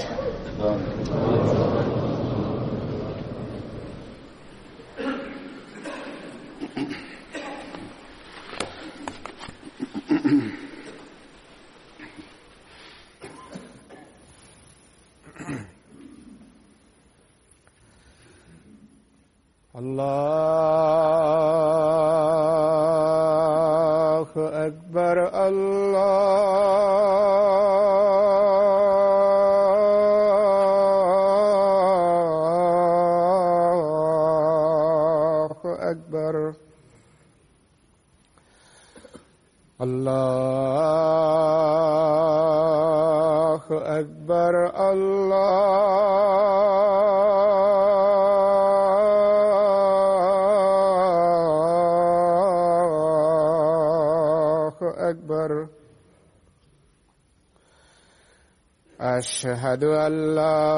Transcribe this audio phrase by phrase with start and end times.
[0.00, 0.78] Amen.
[59.38, 60.77] أشهد أن لا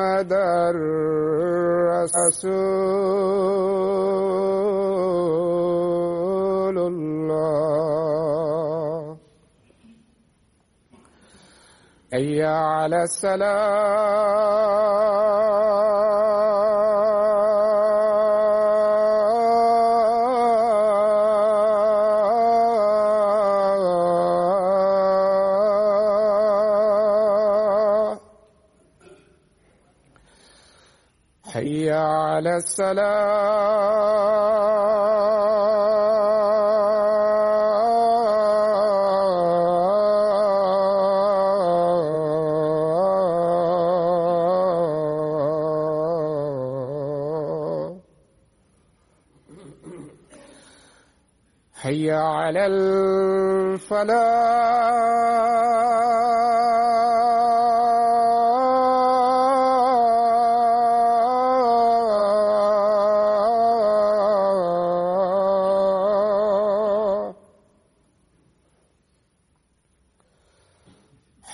[0.00, 0.32] محمد
[6.60, 7.60] رسول الله.
[12.14, 13.50] أي على السلام
[32.40, 33.00] على السلام.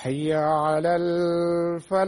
[0.06, 2.06] حي على الفلاح.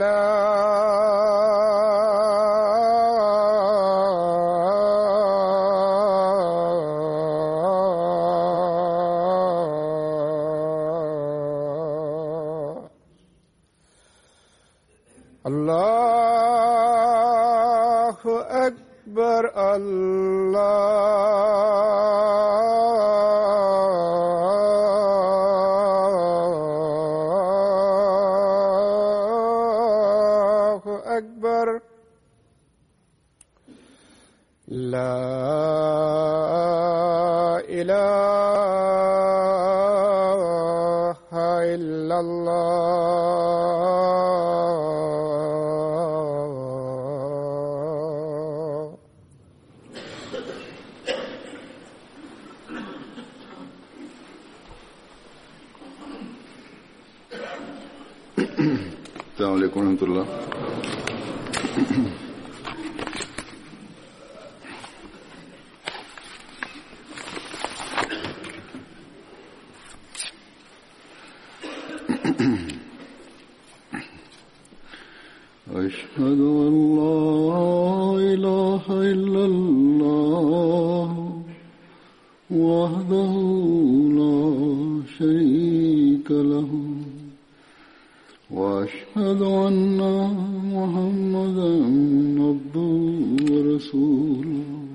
[93.78, 94.86] عبده ورسوله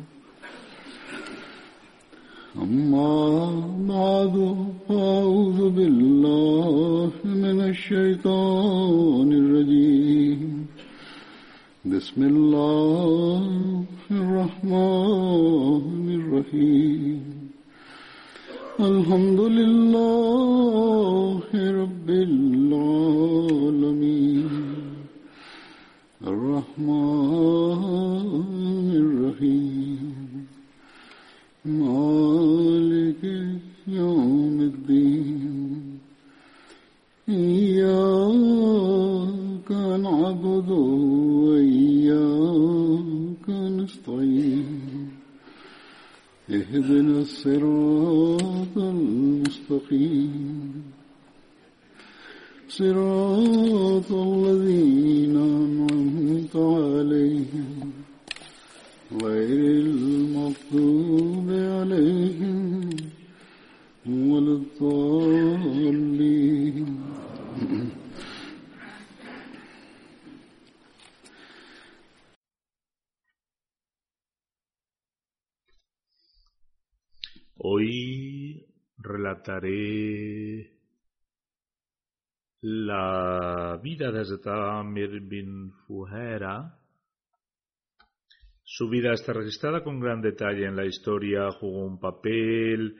[2.57, 3.22] أما
[84.24, 86.80] Hazrat Amir bin Fuhera.
[88.64, 92.96] Su vida está registrada con gran detalle en la historia, jugó un papel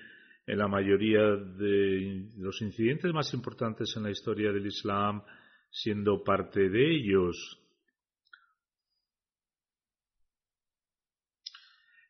[0.46, 5.24] en la mayoría de los incidentes más importantes en la historia del Islam,
[5.70, 7.58] siendo parte de ellos.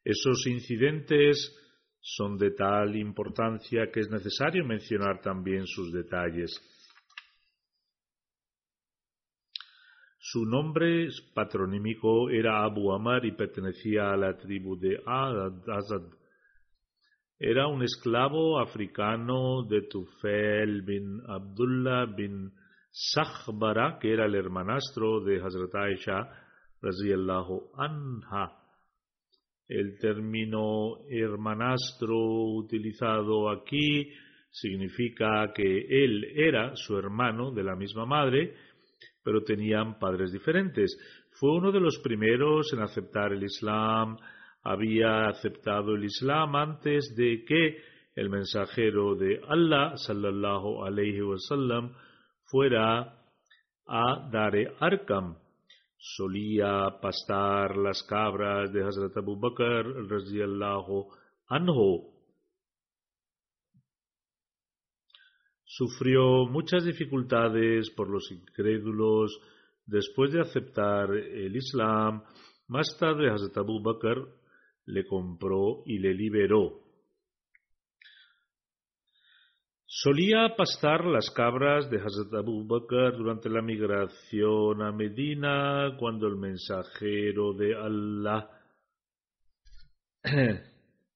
[0.03, 1.55] Esos incidentes
[2.01, 6.59] son de tal importancia que es necesario mencionar también sus detalles.
[10.33, 16.09] Su nombre patronímico era Abu Amar y pertenecía a la tribu de Azad.
[17.37, 22.51] Era un esclavo africano de Tufel bin Abdullah bin
[22.89, 26.27] Sakhbara, que era el hermanastro de Hazrat Aisha,
[26.81, 28.57] radiyallahu anha.
[29.67, 34.09] El término hermanastro utilizado aquí
[34.49, 38.55] significa que él era su hermano de la misma madre,
[39.23, 40.97] pero tenían padres diferentes.
[41.39, 44.17] Fue uno de los primeros en aceptar el Islam,
[44.63, 47.77] había aceptado el Islam antes de que
[48.15, 51.93] el mensajero de Allah, sallallahu alayhi wasallam,
[52.45, 53.15] fuera
[53.87, 55.35] a Dare Arkam.
[55.97, 61.07] Solía pastar las cabras de Hazrat Abu Bakr, radiyallahu
[61.49, 62.12] anhu.
[65.75, 69.35] Sufrió muchas dificultades por los incrédulos
[69.87, 72.21] después de aceptar el Islam.
[72.67, 74.23] Más tarde Hazrat Abu Bakr
[74.85, 76.79] le compró y le liberó.
[79.83, 86.35] Solía pastar las cabras de Hazrat Abu Bakr durante la migración a Medina cuando el
[86.35, 88.47] mensajero de Allah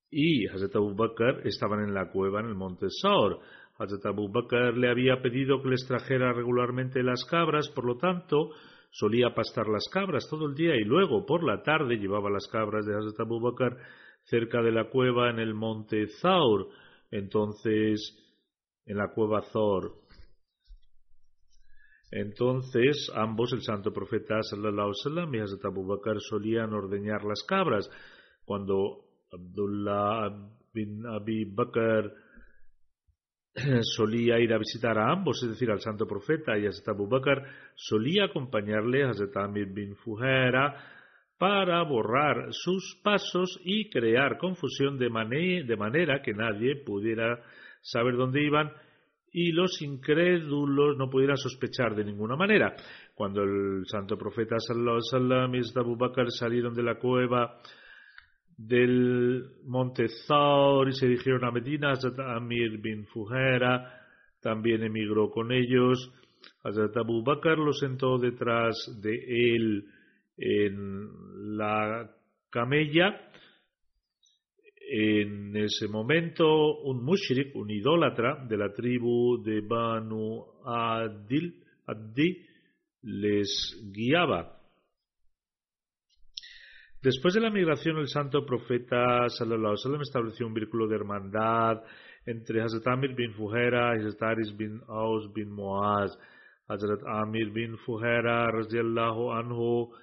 [0.09, 3.39] y Hazrat Abu Bakr estaban en la cueva en el monte Saur.
[3.79, 8.49] Hazrat Abu Bakr le había pedido que les trajera regularmente las cabras, por lo tanto,
[8.91, 12.85] solía pastar las cabras todo el día y luego por la tarde llevaba las cabras
[12.85, 13.77] de Hazrat Abu Bakr
[14.23, 16.67] cerca de la cueva en el monte Zaur.
[17.11, 18.17] Entonces,
[18.85, 19.93] en la cueva Thor.
[22.11, 27.89] Entonces, ambos, el santo profeta sallallahu alaihi y Hazrat Abu Bakr solían ordeñar las cabras.
[28.45, 30.29] Cuando Abdullah
[30.73, 32.26] bin Abi Bakr
[33.81, 37.07] solía ir a visitar a ambos, es decir, al santo profeta y a Hazrat Abu
[37.07, 37.43] Bakr,
[37.75, 40.75] solía acompañarle a Hazrat bin Fuhera
[41.37, 45.09] para borrar sus pasos y crear confusión de,
[45.65, 47.39] de manera que nadie pudiera
[47.81, 48.71] saber dónde iban
[49.31, 52.75] y los incrédulos no pudieran sospechar de ninguna manera.
[53.13, 57.59] Cuando el santo profeta sallallahu alaihi y Abu Bakr salieron de la cueva
[58.57, 63.93] del monte Zaur y se dirigieron a Medina, Hazrat Amir bin Fuhera
[64.41, 66.11] también emigró con ellos.
[66.63, 69.85] Hazrat Abu Bakr lo sentó detrás de él
[70.37, 72.09] en la
[72.49, 73.27] camella
[74.89, 82.45] en ese momento un mushrik, un idólatra de la tribu de Banu Adil, Addi,
[83.03, 84.56] les guiaba.
[87.01, 91.83] Después de la migración, el santo profeta sallallahu alaihi estableció un vínculo de hermandad
[92.25, 96.17] entre Hazrat Amir bin Fuhera y Hazrat Aris bin Aus bin Muaz.
[96.67, 99.93] Hazrat Amir bin Fuhera, radiallahu anhu,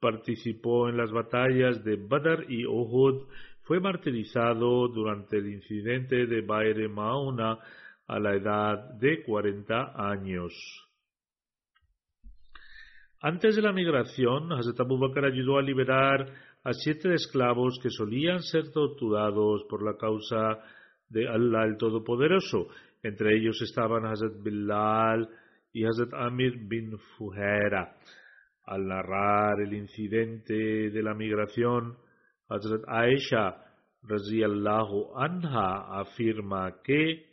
[0.00, 3.28] participó en las batallas de Badr y Uhud
[3.64, 7.58] fue martirizado durante el incidente de Baire Mauna
[8.06, 10.52] a la edad de 40 años.
[13.24, 16.26] Antes de la migración, Hazrat Abu Bakr ayudó a liberar
[16.64, 20.58] a siete esclavos que solían ser torturados por la causa
[21.08, 22.66] de Allah el Todopoderoso.
[23.00, 25.28] Entre ellos estaban Hazrat Bilal
[25.72, 27.94] y Hazrat Amir bin Fuhera.
[28.64, 31.96] Al narrar el incidente de la migración,
[32.48, 33.54] Hazrat Aisha
[34.02, 37.31] Allahu anha afirma que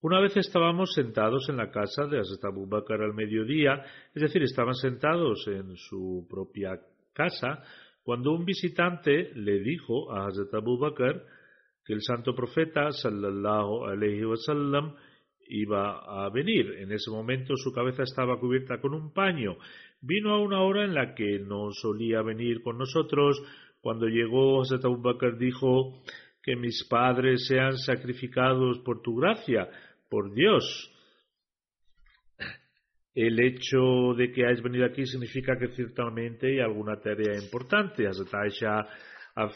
[0.00, 3.82] Una vez estábamos sentados en la casa de Hazrat Abu Bakr al mediodía,
[4.14, 6.78] es decir, estaban sentados en su propia
[7.12, 7.64] casa,
[8.04, 11.24] cuando un visitante le dijo a Hazrat Abu Bakr
[11.84, 14.94] que el santo profeta sallallahu alaihi wasallam
[15.48, 16.76] iba a venir.
[16.78, 19.56] En ese momento su cabeza estaba cubierta con un paño.
[20.00, 23.42] Vino a una hora en la que no solía venir con nosotros.
[23.80, 26.00] Cuando llegó Hazrat Abu Bakr dijo
[26.40, 29.68] que mis padres sean sacrificados por tu gracia
[30.08, 30.94] por Dios.
[33.14, 38.06] El hecho de que hayas venido aquí significa que ciertamente hay alguna tarea importante.
[38.06, 38.86] Hazrat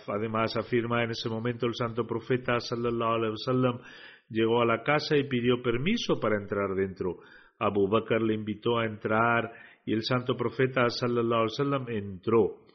[0.09, 3.79] además afirma en ese momento el santo profeta sallallahu alaihi wasallam
[4.29, 7.19] llegó a la casa y pidió permiso para entrar dentro.
[7.59, 9.53] Abu Bakr le invitó a entrar
[9.85, 12.67] y el santo profeta sallallahu alaihi wasallam entró.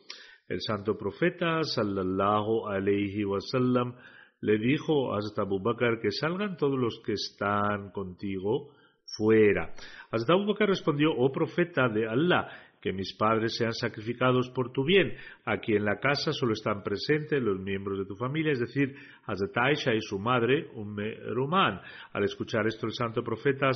[0.48, 3.96] El santo profeta sallallahu alaihi wasallam
[4.42, 8.70] le dijo a Abu Bakr que salgan todos los que están contigo
[9.18, 9.74] fuera.
[10.12, 12.48] Hazrat Abu Bakr respondió, oh profeta de Allah,
[12.82, 15.14] que mis padres sean sacrificados por tu bien.
[15.46, 19.58] Aquí en la casa solo están presentes los miembros de tu familia, es decir, Hazrat
[19.58, 21.82] Aisha y su madre, Umme Ruman.
[22.14, 23.72] Al escuchar esto, el santo profeta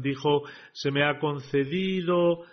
[0.00, 0.42] dijo,
[0.72, 2.44] se me ha concedido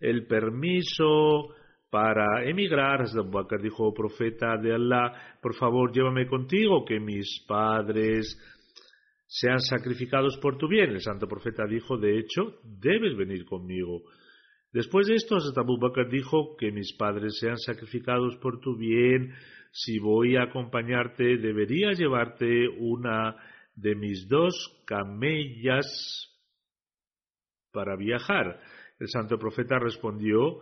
[0.00, 1.54] el permiso
[1.90, 3.04] para emigrar.
[3.30, 8.38] Bakr dijo, profeta de Allah, por favor llévame contigo, que mis padres
[9.26, 10.90] sean sacrificados por tu bien.
[10.90, 14.02] El santo profeta dijo, de hecho, debes venir conmigo.
[14.72, 15.66] Después de esto, Hazrat
[16.10, 19.32] dijo, que mis padres sean sacrificados por tu bien.
[19.72, 23.36] Si voy a acompañarte, debería llevarte una
[23.74, 24.54] de mis dos
[24.86, 25.86] camellas
[27.72, 28.60] para viajar.
[28.98, 30.60] El santo profeta respondió,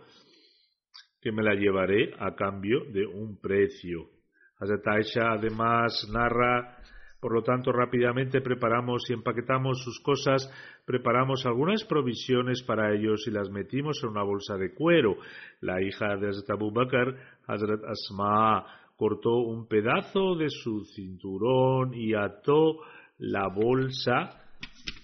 [1.25, 4.11] que me la llevaré a cambio de un precio.
[4.59, 6.77] Hazrat Aisha además narra,
[7.19, 10.47] por lo tanto rápidamente preparamos y empaquetamos sus cosas,
[10.85, 15.17] preparamos algunas provisiones para ellos y las metimos en una bolsa de cuero.
[15.61, 17.17] La hija de Hazrat Abu Bakr,
[17.47, 18.63] Hazrat Asma,
[18.95, 22.81] cortó un pedazo de su cinturón y ató
[23.17, 24.43] la bolsa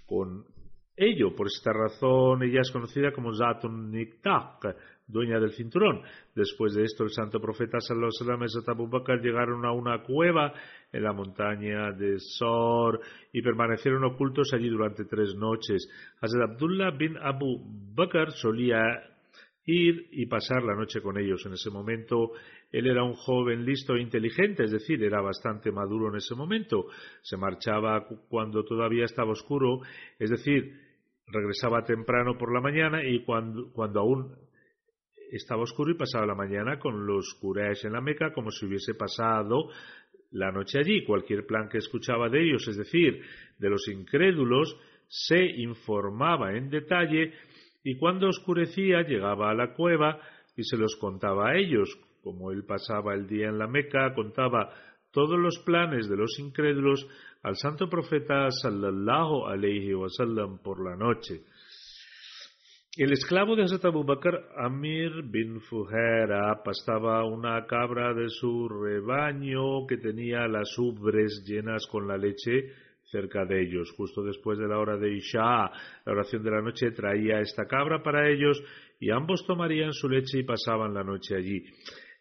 [0.05, 0.43] con
[0.95, 1.35] ello.
[1.35, 4.77] Por esta razón ella es conocida como Zatun Niktak,
[5.11, 6.01] dueña del cinturón.
[6.35, 8.43] Después de esto, el santo profeta Sallallahu Alaihi
[8.91, 10.53] Wasallam y llegaron a una cueva
[10.91, 12.99] en la montaña de Sor
[13.31, 15.87] y permanecieron ocultos allí durante tres noches.
[16.21, 17.59] Hazrat Abdullah bin Abu
[17.95, 18.81] Bakr solía
[19.65, 21.45] ir y pasar la noche con ellos.
[21.45, 22.31] En ese momento
[22.71, 26.85] él era un joven listo e inteligente, es decir, era bastante maduro en ese momento.
[27.21, 29.81] Se marchaba cuando todavía estaba oscuro,
[30.17, 30.73] es decir,
[31.27, 34.35] regresaba temprano por la mañana y cuando aún
[35.37, 38.93] estaba oscuro y pasaba la mañana con los Quraysh en la Meca como si hubiese
[38.93, 39.69] pasado
[40.31, 41.03] la noche allí.
[41.03, 43.21] Cualquier plan que escuchaba de ellos, es decir,
[43.57, 44.75] de los incrédulos,
[45.07, 47.33] se informaba en detalle
[47.83, 50.19] y cuando oscurecía llegaba a la cueva
[50.55, 51.89] y se los contaba a ellos.
[52.21, 54.71] Como él pasaba el día en la Meca, contaba
[55.11, 57.07] todos los planes de los incrédulos
[57.43, 61.41] al santo profeta sallallahu alaihi wasallam por la noche.
[62.97, 69.87] El esclavo de Hazrat Abu Bakr, Amir bin Fuhera, pastaba una cabra de su rebaño
[69.87, 73.93] que tenía las ubres llenas con la leche cerca de ellos.
[73.95, 75.71] Justo después de la hora de Isha,
[76.05, 78.61] la oración de la noche, traía esta cabra para ellos
[78.99, 81.63] y ambos tomarían su leche y pasaban la noche allí.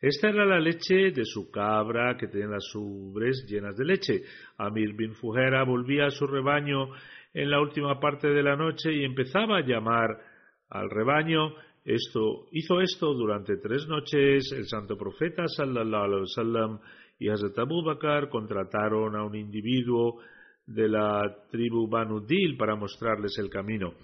[0.01, 4.23] Esta era la leche de su cabra que tenía las ubres llenas de leche.
[4.57, 6.91] Amir bin Fuhera volvía a su rebaño
[7.35, 10.30] en la última parte de la noche y empezaba a llamar
[10.71, 11.55] al rebaño.
[11.85, 14.53] Esto, hizo esto durante tres noches.
[14.53, 16.79] El santo profeta sallallahu alaihi wasallam
[17.19, 20.21] y Hazrat Abu Bakr contrataron a un individuo
[20.67, 23.95] de la tribu Banu Dil para mostrarles el camino.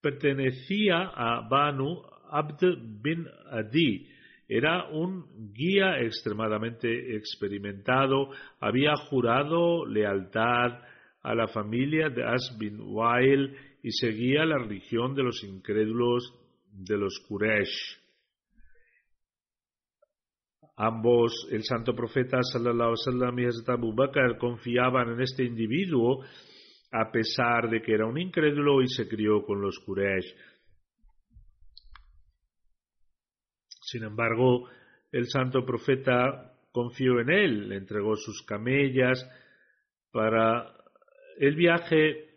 [0.00, 4.08] Pertenecía a Banu Abd bin Adi.
[4.48, 8.30] Era un guía extremadamente experimentado.
[8.60, 10.80] Había jurado lealtad
[11.22, 16.34] a la familia de As bin Wail y seguía la religión de los incrédulos
[16.72, 17.98] de los Quraysh.
[20.76, 26.24] Ambos, el santo profeta sallallahu alaihi y Abu Bakr, confiaban en este individuo
[26.92, 30.34] a pesar de que era un incrédulo y se crió con los Quraysh.
[33.82, 34.68] Sin embargo,
[35.10, 39.26] el santo profeta confió en él, le entregó sus camellas
[40.12, 40.74] para
[41.38, 42.27] el viaje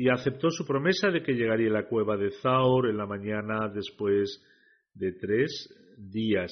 [0.00, 3.68] y aceptó su promesa de que llegaría a la cueva de Zaur en la mañana
[3.68, 4.42] después
[4.94, 6.50] de tres días.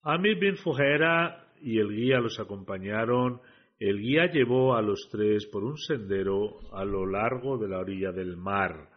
[0.00, 3.38] Amir bin Fuhera y el guía los acompañaron.
[3.78, 8.12] El guía llevó a los tres por un sendero a lo largo de la orilla
[8.12, 8.88] del mar.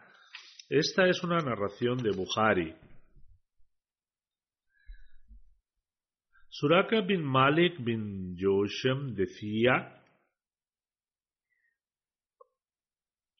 [0.70, 2.74] Esta es una narración de Bukhari.
[6.48, 9.97] Suraka bin Malik bin Joshem decía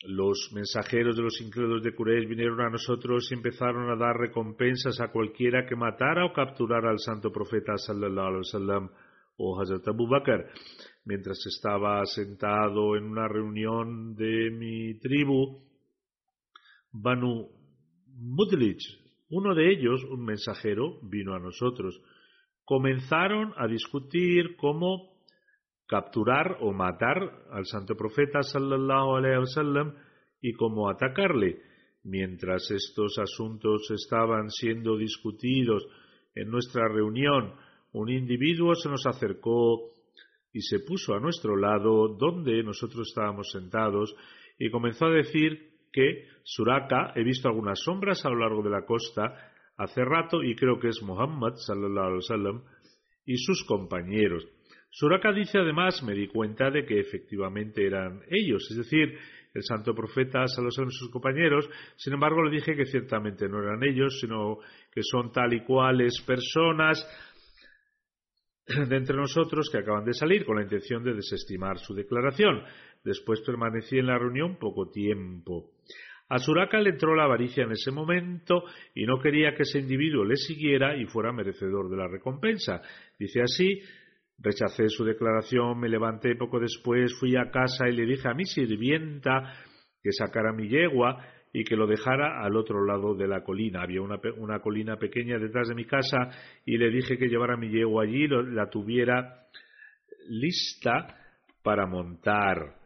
[0.05, 5.01] Los mensajeros de los incrédulos de Quraysh vinieron a nosotros y empezaron a dar recompensas
[5.01, 8.91] a cualquiera que matara o capturara al santo profeta sallallahu alaihi wasallam
[9.39, 10.51] o Hazrat Abu Bakr.
[11.05, 15.65] Mientras estaba sentado en una reunión de mi tribu,
[16.93, 17.49] Banu
[18.07, 18.85] Mudlich,
[19.31, 22.01] uno de ellos, un mensajero, vino a nosotros.
[22.65, 25.18] Comenzaron a discutir cómo
[25.89, 27.17] capturar o matar
[27.51, 29.95] al santo profeta sallallahu alaihi wasallam
[30.41, 31.63] y cómo atacarle.
[32.05, 35.87] Mientras estos asuntos estaban siendo discutidos
[36.35, 37.55] en nuestra reunión,
[37.93, 39.91] un individuo se nos acercó
[40.53, 44.15] y se puso a nuestro lado donde nosotros estábamos sentados
[44.59, 48.85] y comenzó a decir que Suraka he visto algunas sombras a lo largo de la
[48.85, 52.63] costa hace rato y creo que es Muhammad sallallahu alaihi wasallam
[53.25, 54.47] y sus compañeros.
[54.91, 59.19] Suraka dice además, me di cuenta de que efectivamente eran ellos, es decir,
[59.55, 63.83] el santo profeta Salomón y sus compañeros, sin embargo le dije que ciertamente no eran
[63.83, 64.59] ellos, sino
[64.91, 67.07] que son tal y cuales personas
[68.67, 72.63] de entre nosotros que acaban de salir con la intención de desestimar su declaración.
[73.03, 75.71] Después permanecí en la reunión poco tiempo.
[76.29, 80.25] A Suraka le entró la avaricia en ese momento y no quería que ese individuo
[80.25, 82.83] le siguiera y fuera merecedor de la recompensa.
[83.19, 83.81] Dice así,
[84.41, 88.45] Rechacé su declaración, me levanté poco después, fui a casa y le dije a mi
[88.45, 89.53] sirvienta
[90.03, 93.83] que sacara mi yegua y que lo dejara al otro lado de la colina.
[93.83, 96.31] Había una, una colina pequeña detrás de mi casa
[96.65, 99.47] y le dije que llevara mi yegua allí y la tuviera
[100.29, 101.17] lista
[101.63, 102.77] para montar.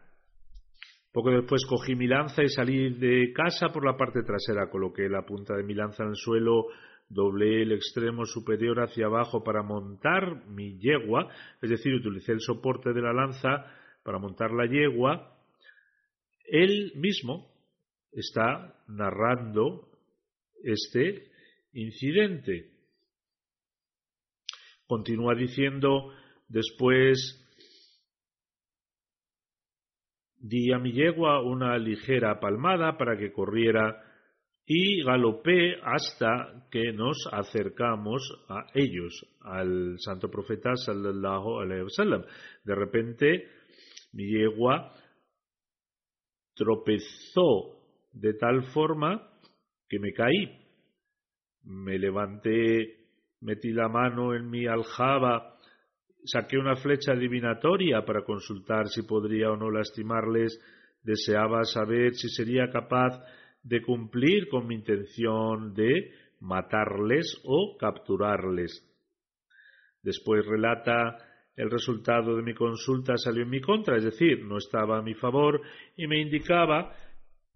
[1.11, 4.69] Poco después cogí mi lanza y salí de casa por la parte trasera.
[4.69, 6.65] Coloqué la punta de mi lanza en el suelo,
[7.09, 11.27] doblé el extremo superior hacia abajo para montar mi yegua,
[11.61, 13.65] es decir, utilicé el soporte de la lanza
[14.03, 15.37] para montar la yegua,
[16.45, 17.51] él mismo
[18.11, 19.89] está narrando
[20.63, 21.31] este
[21.73, 22.71] incidente.
[24.85, 26.13] Continúa diciendo,
[26.47, 27.39] después
[30.37, 34.02] di a mi yegua una ligera palmada para que corriera
[34.65, 42.23] y galopé hasta que nos acercamos a ellos, al santo profeta sallallahu alaihi wasallam.
[42.63, 43.47] De repente
[44.13, 44.93] mi yegua
[46.55, 47.79] tropezó
[48.13, 49.29] de tal forma
[49.89, 50.59] que me caí.
[51.63, 53.07] Me levanté,
[53.41, 55.57] metí la mano en mi aljaba,
[56.25, 60.59] saqué una flecha adivinatoria para consultar si podría o no lastimarles,
[61.01, 63.19] deseaba saber si sería capaz
[63.63, 68.89] de cumplir con mi intención de matarles o capturarles.
[70.01, 71.17] Después relata
[71.55, 75.13] el resultado de mi consulta salió en mi contra, es decir, no estaba a mi
[75.13, 75.61] favor
[75.95, 76.93] y me indicaba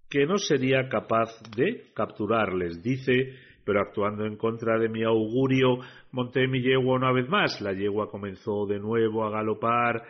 [0.10, 2.82] que no sería capaz de capturarles.
[2.82, 3.34] Dice,
[3.66, 5.80] pero actuando en contra de mi augurio,
[6.12, 7.60] monté mi yegua una vez más.
[7.60, 10.02] La yegua comenzó de nuevo a galopar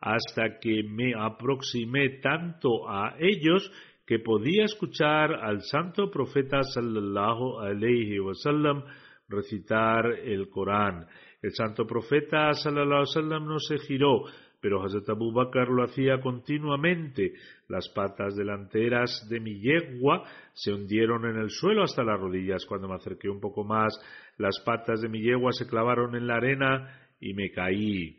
[0.00, 3.70] hasta que me aproximé tanto a ellos
[4.10, 8.82] que podía escuchar al santo profeta sallallahu alaihi wasallam
[9.28, 11.06] recitar el Corán.
[11.40, 14.24] El santo profeta sallallahu alaihi no se giró,
[14.60, 17.34] pero Hazrat Abu Bakr lo hacía continuamente.
[17.68, 22.66] Las patas delanteras de mi yegua se hundieron en el suelo hasta las rodillas.
[22.66, 23.96] Cuando me acerqué un poco más,
[24.38, 28.18] las patas de mi yegua se clavaron en la arena y me caí.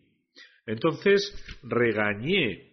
[0.66, 2.71] Entonces regañé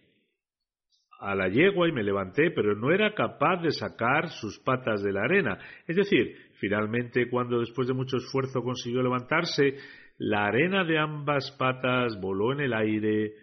[1.19, 5.11] a la yegua y me levanté, pero no era capaz de sacar sus patas de
[5.11, 5.57] la arena.
[5.85, 9.75] Es decir, finalmente, cuando después de mucho esfuerzo consiguió levantarse,
[10.17, 13.33] la arena de ambas patas voló en el aire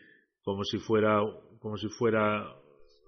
[0.43, 1.21] como si fuera,
[1.59, 2.47] como si fuera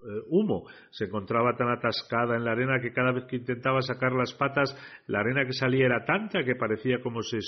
[0.01, 0.65] eh, humo.
[0.91, 4.75] Se encontraba tan atascada en la arena que cada vez que intentaba sacar las patas,
[5.07, 7.39] la arena que salía era tanta que parecía como si,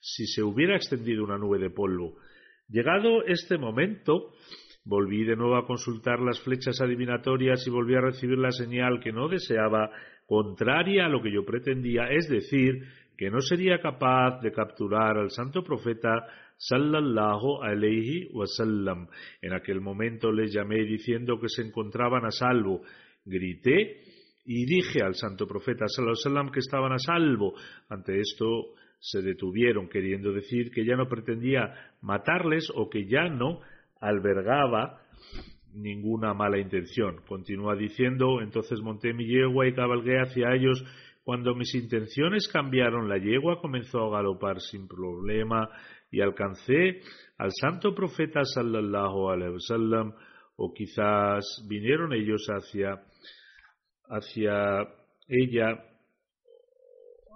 [0.00, 2.16] si se hubiera extendido una nube de polvo.
[2.68, 4.32] Llegado este momento,
[4.88, 9.12] volví de nuevo a consultar las flechas adivinatorias y volví a recibir la señal que
[9.12, 9.90] no deseaba,
[10.26, 12.84] contraria a lo que yo pretendía, es decir,
[13.16, 16.24] que no sería capaz de capturar al santo profeta
[16.56, 19.08] sallallahu alayhi wasallam.
[19.42, 22.82] En aquel momento les llamé diciendo que se encontraban a salvo.
[23.24, 24.00] Grité
[24.46, 27.54] y dije al santo profeta sallallahu alayhi wasallam que estaban a salvo.
[27.90, 33.60] Ante esto se detuvieron, queriendo decir que ya no pretendía matarles o que ya no
[34.00, 35.00] albergaba
[35.74, 37.20] ninguna mala intención.
[37.26, 40.82] Continúa diciendo, entonces monté mi yegua y cabalgué hacia ellos.
[41.24, 45.68] Cuando mis intenciones cambiaron, la yegua comenzó a galopar sin problema
[46.10, 47.00] y alcancé
[47.36, 50.14] al santo profeta sallallahu alaihi wasallam
[50.56, 53.02] o quizás vinieron ellos hacia
[54.08, 54.88] hacia
[55.28, 55.84] ella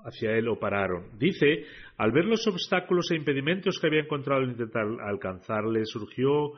[0.04, 1.18] hacia él o pararon.
[1.18, 1.64] Dice,
[2.02, 6.50] al ver los obstáculos e impedimentos que había encontrado al intentar alcanzarle, surgió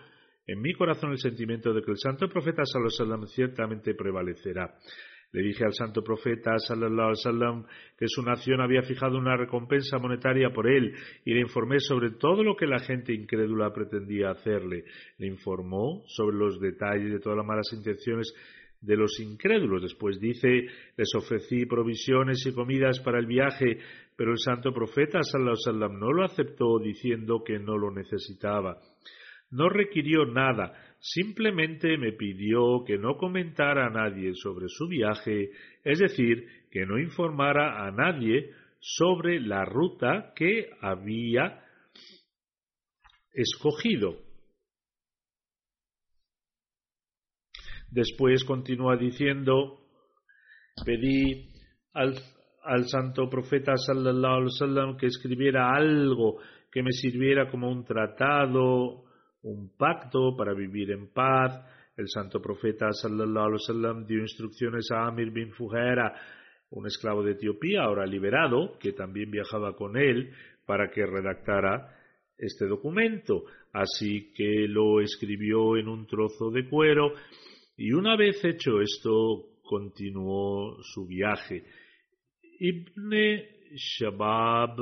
[0.46, 4.74] en mi corazón el sentimiento de que el santo profeta sallallahu ciertamente prevalecerá.
[5.32, 7.64] Le dije al santo profeta sallallahu alaihi
[7.98, 10.94] que su nación había fijado una recompensa monetaria por él
[11.26, 14.84] y le informé sobre todo lo que la gente incrédula pretendía hacerle.
[15.18, 18.32] Le informó sobre los detalles de todas las malas intenciones
[18.84, 19.82] de los incrédulos.
[19.82, 23.78] Después dice, les ofrecí provisiones y comidas para el viaje,
[24.16, 28.78] pero el santo profeta wasallam no lo aceptó diciendo que no lo necesitaba.
[29.50, 35.50] No requirió nada, simplemente me pidió que no comentara a nadie sobre su viaje,
[35.84, 38.50] es decir, que no informara a nadie
[38.80, 41.62] sobre la ruta que había
[43.32, 44.18] escogido.
[47.90, 49.80] Después continúa diciendo,
[50.84, 51.48] pedí
[51.92, 52.14] al,
[52.64, 56.38] al santo profeta sallallahu alaihi wasallam que escribiera algo
[56.70, 59.04] que me sirviera como un tratado
[59.44, 61.52] un pacto para vivir en paz.
[61.96, 66.12] El santo profeta sallallahu alaihi wasallam dio instrucciones a Amir bin Fujaira,
[66.70, 70.32] un esclavo de Etiopía, ahora liberado, que también viajaba con él,
[70.66, 71.94] para que redactara
[72.36, 73.44] este documento.
[73.72, 77.12] Así que lo escribió en un trozo de cuero
[77.76, 81.64] y una vez hecho esto continuó su viaje.
[82.64, 83.10] Ibn
[83.76, 84.78] Shabab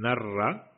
[0.00, 0.70] narra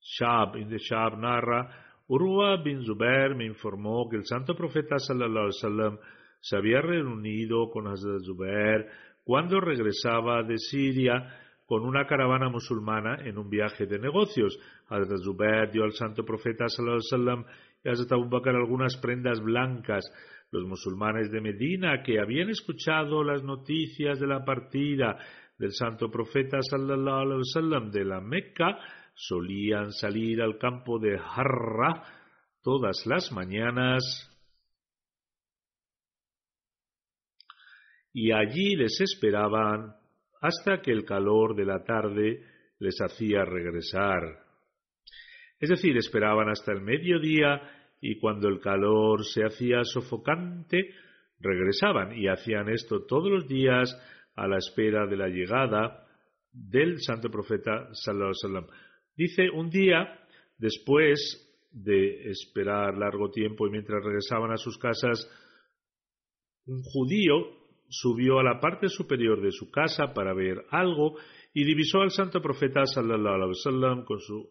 [0.00, 1.68] Shab, in the Shab narra,
[2.08, 5.98] Urwa bin Zubair me informó que el santo profeta sallallahu
[6.40, 8.86] se había reunido con Hazrat Zubair
[9.24, 14.56] cuando regresaba de Siria con una caravana musulmana en un viaje de negocios.
[14.88, 17.44] Hazrat Zubair dio al santo profeta sallallahu alaihi
[17.84, 20.04] y Hazrat Abu Bakr algunas prendas blancas.
[20.52, 25.18] Los musulmanes de Medina que habían escuchado las noticias de la partida
[25.58, 28.78] del santo profeta sallallahu alaihi wasallam de la Meca
[29.14, 32.02] solían salir al campo de Harra
[32.62, 34.30] todas las mañanas
[38.12, 39.94] y allí les esperaban
[40.40, 42.44] hasta que el calor de la tarde
[42.78, 44.22] les hacía regresar.
[45.58, 47.60] Es decir, esperaban hasta el mediodía
[48.10, 50.90] y cuando el calor se hacía sofocante,
[51.40, 53.90] regresaban y hacían esto todos los días
[54.36, 56.06] a la espera de la llegada
[56.52, 58.68] del santo profeta sallallahu.
[59.16, 60.20] Dice, un día,
[60.56, 61.42] después
[61.72, 65.28] de esperar largo tiempo y mientras regresaban a sus casas,
[66.66, 67.56] un judío
[67.88, 71.16] subió a la parte superior de su casa para ver algo
[71.52, 74.04] y divisó al santo profeta sallallahu alaihi wasallam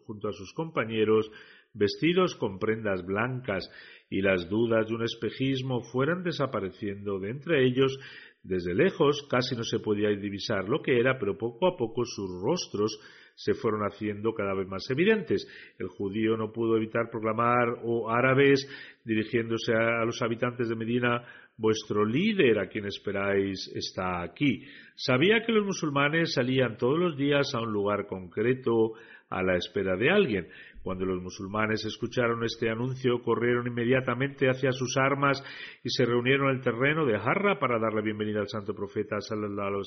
[0.06, 1.30] junto a sus compañeros
[1.76, 3.70] vestidos con prendas blancas
[4.08, 7.98] y las dudas de un espejismo fueran desapareciendo de entre ellos
[8.42, 12.30] desde lejos casi no se podía divisar lo que era pero poco a poco sus
[12.40, 13.00] rostros
[13.36, 15.46] se fueron haciendo cada vez más evidentes.
[15.78, 18.66] El judío no pudo evitar proclamar, o árabes,
[19.04, 21.22] dirigiéndose a, los habitantes de Medina,
[21.58, 24.64] vuestro líder a quien esperáis está aquí.
[24.94, 28.94] Sabía que los musulmanes salían todos los días a un lugar concreto
[29.28, 30.48] a la espera de alguien.
[30.86, 35.42] Cuando los musulmanes escucharon este anuncio, corrieron inmediatamente hacia sus armas
[35.82, 39.20] y se reunieron en el terreno de Harra para dar la bienvenida al santo profeta
[39.20, 39.82] sallallahu.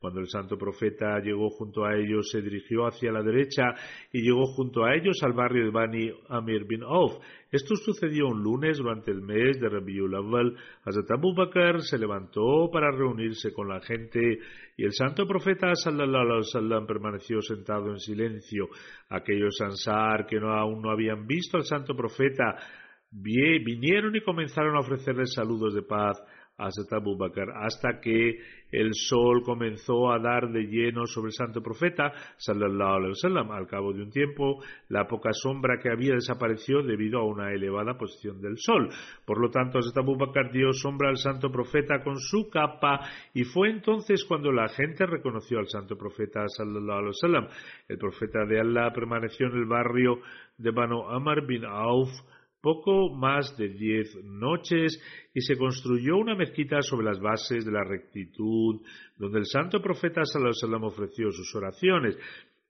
[0.00, 3.62] Cuando el santo profeta llegó junto a ellos, se dirigió hacia la derecha
[4.12, 7.12] y llegó junto a ellos al barrio de Bani Amir bin Auf.
[7.50, 10.54] Esto sucedió un lunes durante el mes de Rabiul Awwal.
[10.84, 14.20] Hazrat Abu Bakr se levantó para reunirse con la gente
[14.76, 18.68] y el santo profeta sallallahu alaihi wasallam permaneció sentado en silencio.
[19.08, 22.54] Aquellos ansar que no, aún no habían visto al santo profeta
[23.10, 26.22] vinieron y comenzaron a ofrecerle saludos de paz
[26.58, 31.32] a Hazrat Abu Bakr hasta que el sol comenzó a dar de lleno sobre el
[31.32, 33.50] santo profeta sallallahu alaihi wasallam.
[33.50, 37.96] Al cabo de un tiempo, la poca sombra que había desapareció debido a una elevada
[37.96, 38.88] posición del sol.
[39.24, 43.00] Por lo tanto, Hazrat Abu Bakr dio sombra al santo profeta con su capa
[43.34, 47.48] y fue entonces cuando la gente reconoció al santo profeta sallallahu alaihi wasallam.
[47.88, 50.20] El profeta de Allah permaneció en el barrio
[50.56, 52.10] de Banu Amr bin Auf
[52.60, 55.00] poco más de diez noches
[55.34, 58.80] y se construyó una mezquita sobre las bases de la rectitud,
[59.16, 62.18] donde el santo profeta wasallam ofreció sus oraciones.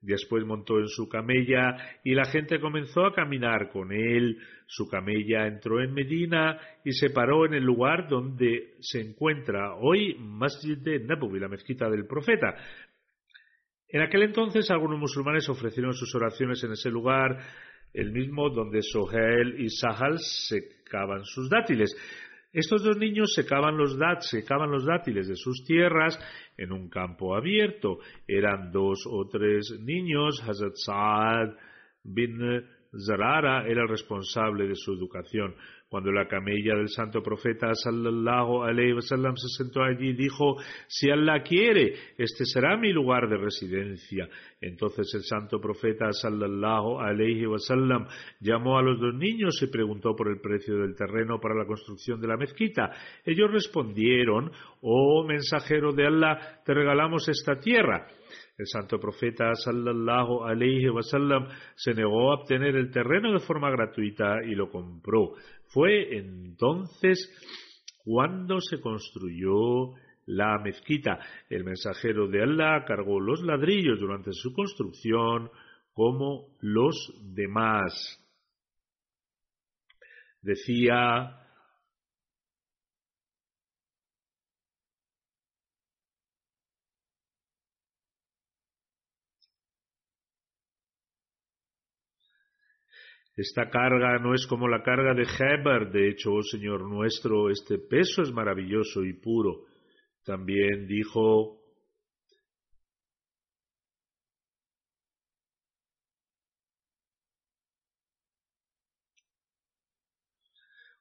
[0.01, 1.75] Después montó en su camella
[2.05, 4.37] y la gente comenzó a caminar con él.
[4.65, 10.15] Su camella entró en Medina y se paró en el lugar donde se encuentra hoy
[10.17, 12.55] Masjid de Nabawi, la mezquita del profeta.
[13.89, 17.39] En aquel entonces algunos musulmanes ofrecieron sus oraciones en ese lugar,
[17.93, 21.95] el mismo donde Sohel y Sahal secaban sus dátiles.
[22.51, 26.19] Estos dos niños secaban los, secaban los dátiles de sus tierras
[26.57, 27.99] en un campo abierto.
[28.27, 30.41] Eran dos o tres niños.
[30.41, 31.55] Hazrat Saad
[32.03, 32.39] bin
[33.05, 35.55] Zarara era el responsable de su educación.
[35.89, 40.55] Cuando la camella del santo profeta sallallahu alaihi wasallam se sentó allí, dijo:
[40.87, 44.29] Si Allah quiere, este será mi lugar de residencia.
[44.61, 48.05] Entonces el santo profeta sallallahu alaihi wasallam
[48.39, 52.21] llamó a los dos niños y preguntó por el precio del terreno para la construcción
[52.21, 52.91] de la mezquita.
[53.25, 58.05] Ellos respondieron: Oh mensajero de Allah, te regalamos esta tierra.
[58.59, 64.43] El santo profeta sallallahu alaihi wasallam se negó a obtener el terreno de forma gratuita
[64.45, 65.31] y lo compró.
[65.69, 67.29] Fue entonces
[68.03, 69.93] cuando se construyó
[70.25, 71.19] la mezquita.
[71.49, 75.49] El mensajero de Allah cargó los ladrillos durante su construcción
[75.93, 77.93] como los demás.
[80.41, 81.48] Decía
[93.39, 97.77] Esta carga no es como la carga de Heber, de hecho, oh Señor nuestro, este
[97.77, 99.61] peso es maravilloso y puro.
[100.25, 101.61] También dijo,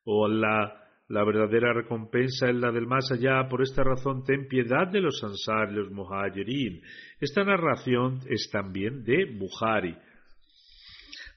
[0.05, 0.75] oh Allah,
[1.09, 5.25] la verdadera recompensa es la del más allá, por esta razón ten piedad de los
[5.25, 5.81] ansar y
[6.45, 6.83] los.
[7.19, 9.97] Esta narración es también de Bukhari.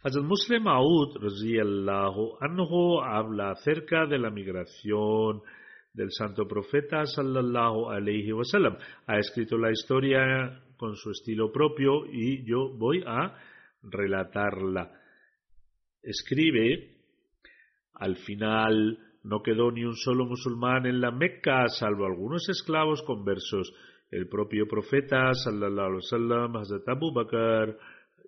[0.04, 1.18] Hazrat Muslim Aud
[2.42, 5.44] anhu habla acerca de la migración
[5.94, 8.78] del santo profeta sallallahu alaihi wasallam.
[9.06, 13.38] Ha escrito la historia con su estilo propio y yo voy a
[13.84, 14.92] relatarla.
[16.02, 16.98] Escribe,
[17.94, 23.72] al final no quedó ni un solo musulmán en la Meca, salvo algunos esclavos conversos.
[24.10, 27.78] El propio profeta sallallahu alaihi wasallam, Hazrat Abu Bakr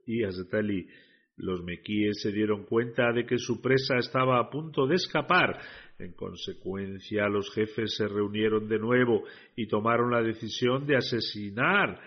[0.05, 0.87] y Hazrat Ali.
[1.35, 5.59] Los mequíes se dieron cuenta de que su presa estaba a punto de escapar.
[5.97, 9.23] En consecuencia, los jefes se reunieron de nuevo
[9.55, 11.99] y tomaron la decisión de asesinar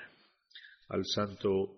[0.88, 1.72] al santo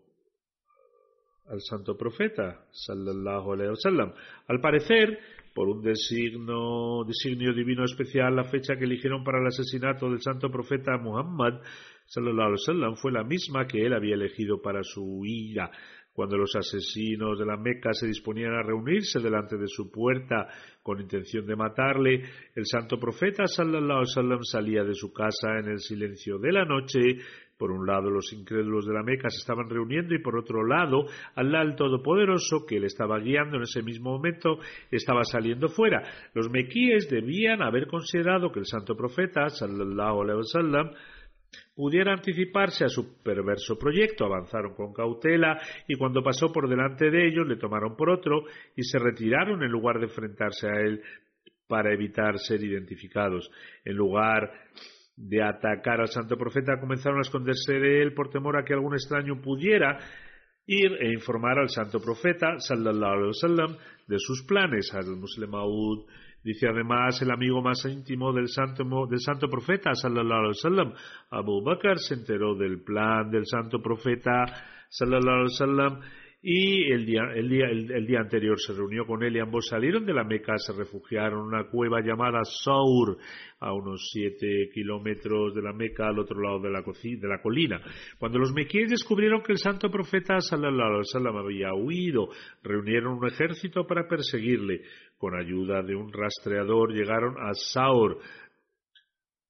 [1.50, 4.12] al santo profeta sallallahu alaihi wasallam.
[4.48, 5.18] Al parecer,
[5.54, 10.98] por un designio divino especial, la fecha que eligieron para el asesinato del santo profeta
[10.98, 11.60] Muhammad
[12.06, 15.70] sallallahu alaihi wasallam fue la misma que él había elegido para su huida.
[16.18, 20.48] Cuando los asesinos de la Meca se disponían a reunirse delante de su puerta
[20.82, 22.24] con intención de matarle,
[22.56, 26.98] el santo profeta sallallahu wasallam salía de su casa en el silencio de la noche.
[27.56, 31.04] Por un lado, los incrédulos de la Meca se estaban reuniendo y por otro lado,
[31.36, 34.58] Allah el Todopoderoso, que le estaba guiando en ese mismo momento,
[34.90, 36.02] estaba saliendo fuera.
[36.34, 40.90] Los mequíes debían haber considerado que el santo profeta sallallahu alaihi wasallam
[41.78, 44.24] pudiera anticiparse a su perverso proyecto.
[44.24, 48.42] Avanzaron con cautela y cuando pasó por delante de ellos le tomaron por otro
[48.74, 51.00] y se retiraron en lugar de enfrentarse a él
[51.68, 53.48] para evitar ser identificados.
[53.84, 54.50] En lugar
[55.14, 58.94] de atacar al santo profeta comenzaron a esconderse de él por temor a que algún
[58.94, 60.00] extraño pudiera
[60.66, 63.76] ir e informar al santo profeta sallallahu alaihi wasallam
[64.08, 64.92] de sus planes.
[64.94, 66.06] Al Muslim Aoud
[66.48, 70.94] Dice además el amigo más íntimo del santo, del santo profeta, sallallahu alaihi wasallam,
[71.28, 74.46] Abu Bakr, se enteró del plan del santo profeta,
[74.88, 76.00] sallallahu alaihi wasallam,
[76.40, 80.06] y el día, el, día, el, día anterior se reunió con él y ambos salieron
[80.06, 83.18] de la Meca, se refugiaron en una cueva llamada Saur,
[83.60, 87.82] a unos siete kilómetros de la Meca, al otro lado de la, de la colina.
[88.18, 92.28] Cuando los mequíes descubrieron que el santo profeta sallallahu alaihi wasallam había huido,
[92.62, 94.82] reunieron un ejército para perseguirle.
[95.18, 98.18] Con ayuda de un rastreador, llegaron a Saur,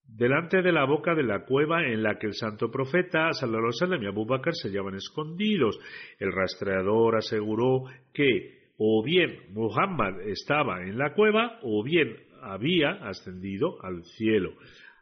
[0.08, 4.04] delante de la boca de la cueva en la que el santo profeta Sallallahu alaihi
[4.04, 5.78] y Abu Bakr se hallaban escondidos.
[6.18, 13.76] El rastreador aseguró que o bien Muhammad estaba en la cueva o bien había ascendido
[13.84, 14.52] al cielo.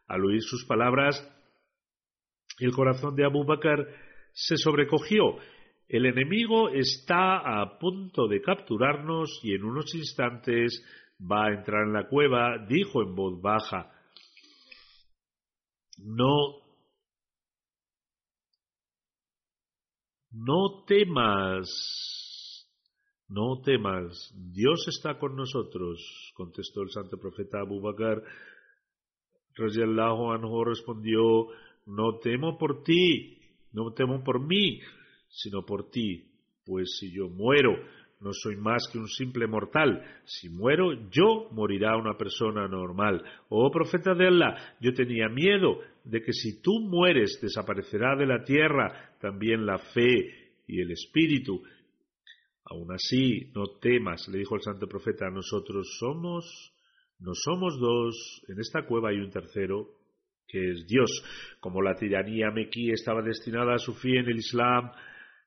[0.09, 1.17] Al oír sus palabras,
[2.59, 3.87] el corazón de Abu Bakr
[4.33, 5.37] se sobrecogió.
[5.89, 10.85] El enemigo está a punto de capturarnos y en unos instantes
[11.21, 13.93] va a entrar en la cueva, dijo en voz baja.
[15.99, 16.61] No,
[20.33, 21.69] no temas,
[23.29, 28.25] no temas, Dios está con nosotros, contestó el santo profeta Abu Bakr.
[29.55, 31.47] Radiallahu anhu respondió,
[31.87, 33.41] no temo por ti,
[33.73, 34.81] no temo por mí,
[35.37, 36.25] sino por ti,
[36.65, 37.77] pues si yo muero,
[38.21, 40.03] no soy más que un simple mortal.
[40.25, 43.23] Si muero, yo morirá una persona normal.
[43.51, 48.43] Oh profeta de Allah, yo tenía miedo de que si tú mueres desaparecerá de la
[48.43, 51.63] tierra también la fe y el espíritu.
[52.65, 56.73] Aún así, no temas, le dijo el santo profeta, nosotros somos,
[57.21, 59.89] no somos dos, en esta cueva hay un tercero,
[60.49, 61.11] que es Dios.
[61.61, 64.91] Como la tiranía mequí estaba destinada a su fin en el Islam,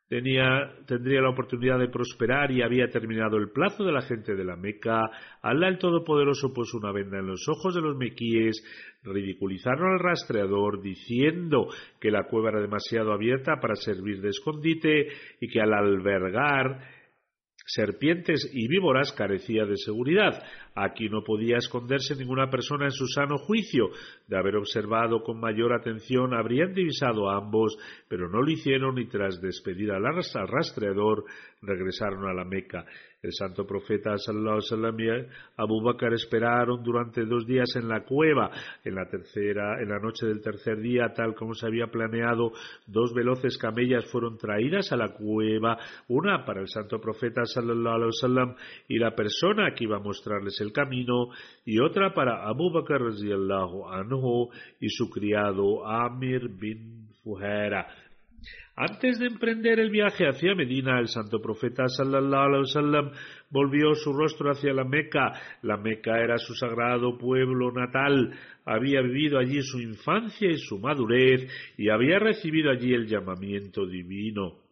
[0.09, 4.43] tenía, tendría la oportunidad de prosperar y había terminado el plazo de la gente de
[4.43, 5.03] la Meca,
[5.41, 8.61] Alá el Todopoderoso puso una venda en los ojos de los mequíes,
[9.03, 11.67] ridiculizaron al rastreador diciendo
[12.01, 15.07] que la cueva era demasiado abierta para servir de escondite
[15.39, 16.81] y que al albergar
[17.67, 20.43] serpientes y víboras carecía de seguridad.
[20.81, 23.89] Aquí no podía esconderse ninguna persona en su sano juicio.
[24.27, 29.07] De haber observado con mayor atención habrían divisado a ambos, pero no lo hicieron y
[29.07, 31.25] tras despedir al rastreador
[31.61, 32.85] regresaron a la Meca.
[33.21, 38.49] El santo profeta sallallahu alaihi Abu Bakr esperaron durante dos días en la cueva.
[38.85, 42.53] En la tercera, en la noche del tercer día, tal como se había planeado,
[42.87, 48.09] dos veloces camellas fueron traídas a la cueva, una para el santo profeta sallallahu
[48.87, 51.29] y la persona que iba a mostrarles el camino,
[51.65, 53.01] y otra para Abu Bakr
[53.91, 57.87] anhu y su criado Amir bin Fuhera
[58.81, 63.11] antes de emprender el viaje hacia Medina, el santo profeta sallallahu alaihi wasallam
[63.49, 65.33] volvió su rostro hacia la Meca.
[65.63, 68.33] La Meca era su sagrado pueblo natal.
[68.63, 71.45] Había vivido allí su infancia y su madurez
[71.77, 74.68] y había recibido allí el llamamiento divino.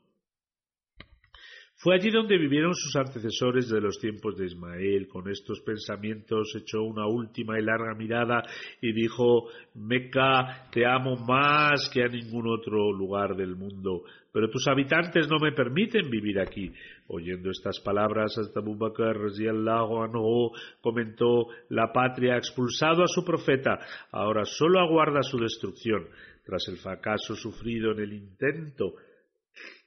[1.79, 5.07] Fue allí donde vivieron sus antecesores de los tiempos de Ismael.
[5.07, 8.43] Con estos pensamientos echó una última y larga mirada
[8.81, 14.01] y dijo, Meca, te amo más que a ningún otro lugar del mundo,
[14.33, 16.73] pero tus habitantes no me permiten vivir aquí.
[17.09, 23.77] Oyendo estas palabras, hasta Abu Bakr anhu comentó, la patria ha expulsado a su profeta,
[24.11, 26.07] ahora solo aguarda su destrucción.
[26.43, 28.95] Tras el fracaso sufrido en el intento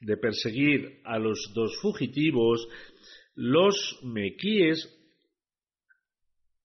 [0.00, 2.66] de perseguir a los dos fugitivos,
[3.34, 4.88] los mequíes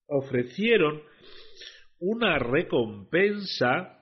[0.08, 1.02] ofrecieron
[2.00, 3.96] una recompensa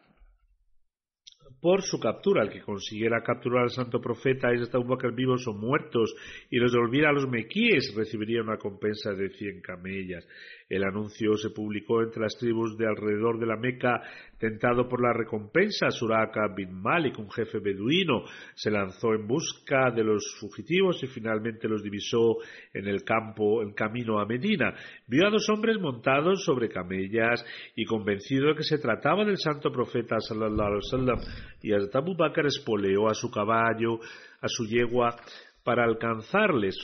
[1.63, 2.43] por su captura.
[2.43, 6.13] El que consiguiera capturar al santo profeta y hasta Bakr vivos o muertos
[6.49, 10.27] y los devolviera a los mequíes recibiría una recompensa de cien camellas.
[10.69, 14.01] El anuncio se publicó entre las tribus de alrededor de la Meca.
[14.37, 18.23] Tentado por la recompensa, Suraka bin Malik, un jefe beduino,
[18.55, 22.37] se lanzó en busca de los fugitivos y finalmente los divisó
[22.73, 24.73] en el campo, en camino a Medina.
[25.07, 27.45] Vio a dos hombres montados sobre camellas
[27.75, 31.19] y convencido de que se trataba del santo profeta sallallahu alaihi wasallam
[31.61, 33.99] y Abu Bakr espoleó a su caballo,
[34.41, 35.15] a su yegua
[35.63, 36.75] para alcanzarles.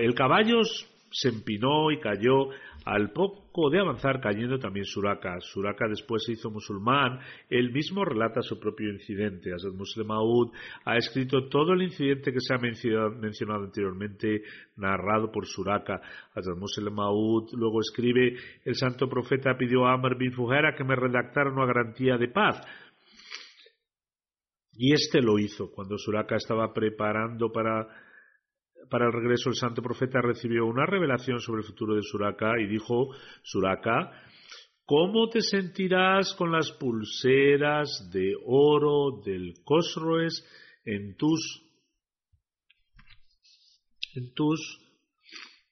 [0.00, 0.60] El caballo
[1.10, 2.48] se empinó y cayó
[2.84, 5.40] al poco de avanzar cayendo también Suraka.
[5.40, 7.18] Suraka después se hizo musulmán.
[7.48, 9.52] Él mismo relata su propio incidente.
[9.52, 10.52] Hazrat Muslim Maud
[10.84, 14.42] ha escrito todo el incidente que se ha mencionado anteriormente,
[14.76, 16.00] narrado por Suraka.
[16.34, 20.96] Hazrat Muslim Maud luego escribe, el santo profeta pidió a Amr bin Fujera que me
[20.96, 22.60] redactara una garantía de paz.
[24.72, 27.86] Y este lo hizo cuando Suraka estaba preparando para
[28.90, 32.66] para el regreso el santo profeta recibió una revelación sobre el futuro de Suraka y
[32.66, 34.10] dijo, Suraka,
[34.84, 40.44] ¿cómo te sentirás con las pulseras de oro del Cosroes
[40.84, 41.62] en tus,
[44.14, 44.60] en tus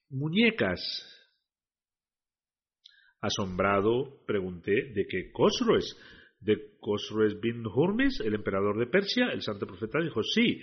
[0.09, 0.79] muñecas?
[3.21, 5.97] Asombrado, pregunté, ¿de qué Cosroes?
[6.39, 9.27] ¿De Cosroes bin Hurmes, el emperador de Persia?
[9.33, 10.61] El santo profeta dijo, sí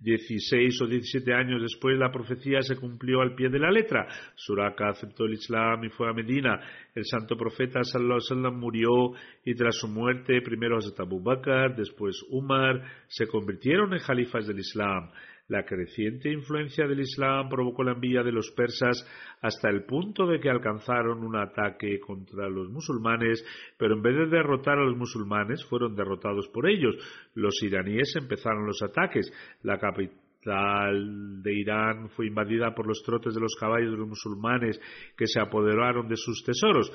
[0.00, 4.06] 16 o 17 años después la profecía se cumplió al pie de la letra.
[4.36, 6.60] Suraka aceptó el Islam y fue a Medina.
[6.94, 9.12] El santo profeta sallallahu alaihi murió
[9.44, 14.60] y tras su muerte primero Hazrat Abu Bakr, después Umar se convirtieron en jalifas del
[14.60, 15.10] Islam.
[15.48, 19.02] La creciente influencia del Islam provocó la envidia de los persas
[19.40, 23.42] hasta el punto de que alcanzaron un ataque contra los musulmanes,
[23.78, 26.96] pero en vez de derrotar a los musulmanes fueron derrotados por ellos.
[27.34, 29.32] Los iraníes empezaron los ataques.
[29.62, 34.78] La capital de Irán fue invadida por los trotes de los caballos de los musulmanes
[35.16, 36.92] que se apoderaron de sus tesoros.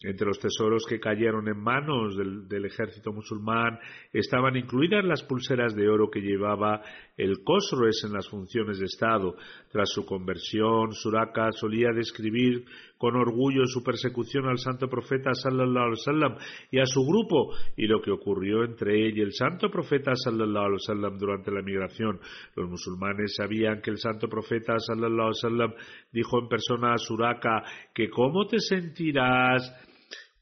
[0.00, 3.78] Entre los tesoros que cayeron en manos del, ejército musulmán
[4.12, 6.82] estaban incluidas las pulseras de oro que llevaba
[7.16, 9.36] el Khosroes en las funciones de Estado.
[9.70, 12.66] Tras su conversión, Suraka solía describir
[12.98, 16.36] con orgullo su persecución al santo profeta sallallahu alaihi wasallam
[16.70, 20.64] y a su grupo y lo que ocurrió entre él y el santo profeta sallallahu
[20.64, 22.20] alaihi wasallam durante la migración.
[22.56, 25.74] Los musulmanes sabían que el santo profeta sallallahu alaihi wasallam
[26.12, 27.62] dijo en persona a Suraka
[27.94, 29.72] que cómo te sentirás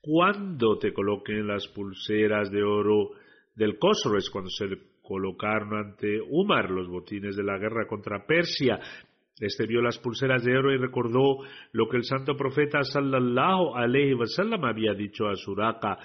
[0.00, 3.10] cuando te coloquen las pulseras de oro
[3.54, 4.66] del Khosroes, cuando se
[5.02, 8.80] colocaron ante Umar los botines de la guerra contra Persia.
[9.42, 11.38] Este vio las pulseras de oro y recordó
[11.72, 15.98] lo que el santo profeta sallallahu alaihi wasallam había dicho a Suraka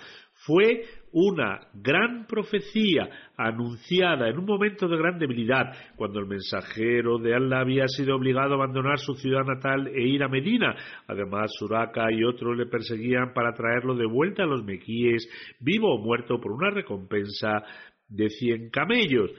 [0.46, 5.66] fue una gran profecía anunciada en un momento de gran debilidad,
[5.96, 10.24] cuando el mensajero de Allah había sido obligado a abandonar su ciudad natal e ir
[10.24, 10.76] a Medina.
[11.08, 15.28] Además, Suraka y otros le perseguían para traerlo de vuelta a los mequíes,
[15.60, 17.64] vivo o muerto, por una recompensa
[18.08, 19.32] de cien camellos.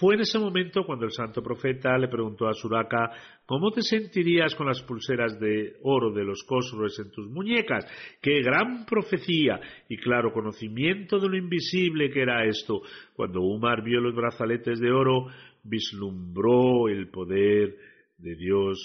[0.00, 3.10] Fue en ese momento cuando el santo profeta le preguntó a Suraka
[3.44, 7.84] ¿Cómo te sentirías con las pulseras de oro de los cosros en tus muñecas?
[8.22, 12.80] ¡Qué gran profecía y claro conocimiento de lo invisible que era esto!
[13.12, 15.26] Cuando Umar vio los brazaletes de oro,
[15.64, 17.76] vislumbró el poder
[18.16, 18.78] de Dios,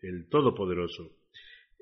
[0.00, 1.10] el Todopoderoso.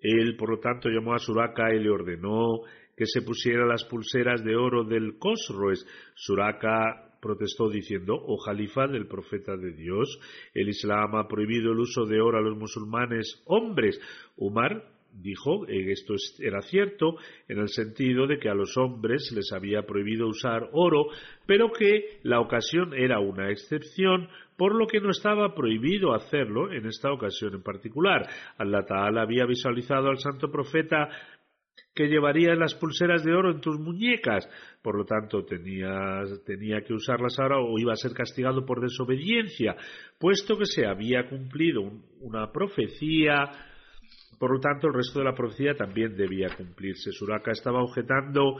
[0.02, 2.62] Él, por lo tanto, llamó a Suraka y le ordenó
[2.96, 5.86] que se pusiera las pulseras de oro del Cosroes.
[6.16, 10.18] Suraka protestó diciendo, oh jalifa del profeta de Dios,
[10.54, 14.00] el Islam ha prohibido el uso de oro a los musulmanes hombres.
[14.36, 17.16] Umar dijo esto era cierto
[17.48, 21.06] en el sentido de que a los hombres les había prohibido usar oro,
[21.46, 26.86] pero que la ocasión era una excepción, por lo que no estaba prohibido hacerlo en
[26.86, 28.28] esta ocasión en particular.
[28.58, 31.08] Allah Ta'ala había visualizado al santo profeta
[31.94, 34.48] que llevaría las pulseras de oro en tus muñecas.
[34.82, 39.76] Por lo tanto, tenía, tenía que usarlas ahora o iba a ser castigado por desobediencia,
[40.18, 41.82] puesto que se había cumplido
[42.20, 43.50] una profecía.
[44.38, 47.10] Por lo tanto, el resto de la profecía también debía cumplirse.
[47.12, 48.56] Suraka estaba objetando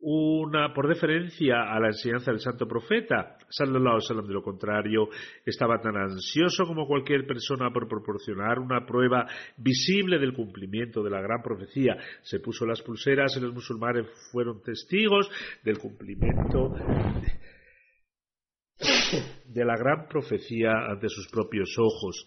[0.00, 3.36] una por deferencia a la enseñanza del santo profeta.
[3.48, 5.08] Sallallahu alaihi de lo contrario.
[5.44, 9.26] Estaba tan ansioso como cualquier persona por proporcionar una prueba
[9.56, 11.96] visible del cumplimiento de la gran profecía.
[12.22, 15.28] Se puso las pulseras y los musulmanes fueron testigos
[15.64, 16.74] del cumplimiento
[19.46, 22.26] de la gran profecía ante sus propios ojos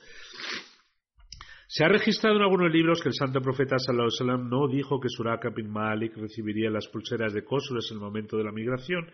[1.73, 5.51] se ha registrado en algunos libros que el santo profeta sallallahu no dijo que Suraka
[5.51, 9.09] bin Malik recibiría las pulseras de Kosres en el momento de la migración,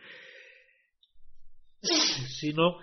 [1.81, 2.77] sino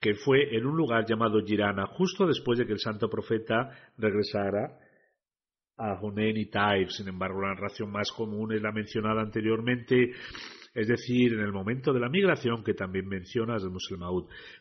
[0.00, 4.76] que fue en un lugar llamado Girana, justo después de que el santo profeta regresara
[5.76, 6.90] a Hunayn y Taif.
[6.90, 10.10] Sin embargo, la narración más común es la mencionada anteriormente,
[10.74, 14.00] es decir, en el momento de la migración que también menciona el Muslim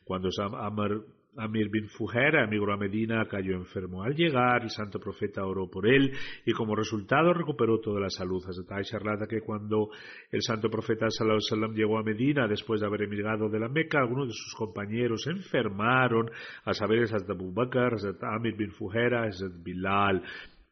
[0.04, 1.04] cuando Amr
[1.38, 4.04] Amir bin Fuhera, emigró a Medina, cayó enfermo.
[4.04, 6.12] Al llegar, el santo profeta oró por él
[6.46, 8.44] y como resultado recuperó toda la salud.
[8.70, 9.90] Aisha relata que cuando
[10.30, 14.28] el santo profeta sallallahu llegó a Medina, después de haber emigrado de la Meca, algunos
[14.28, 16.30] de sus compañeros enfermaron,
[16.66, 20.22] a saber, Hazrat Abu Bakr, Amir bin Fuhera, Hazrat Bilal.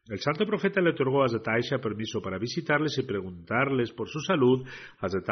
[0.09, 4.67] El santo profeta le otorgó a Hazrat permiso para visitarles y preguntarles por su salud.
[4.99, 5.29] Hazrat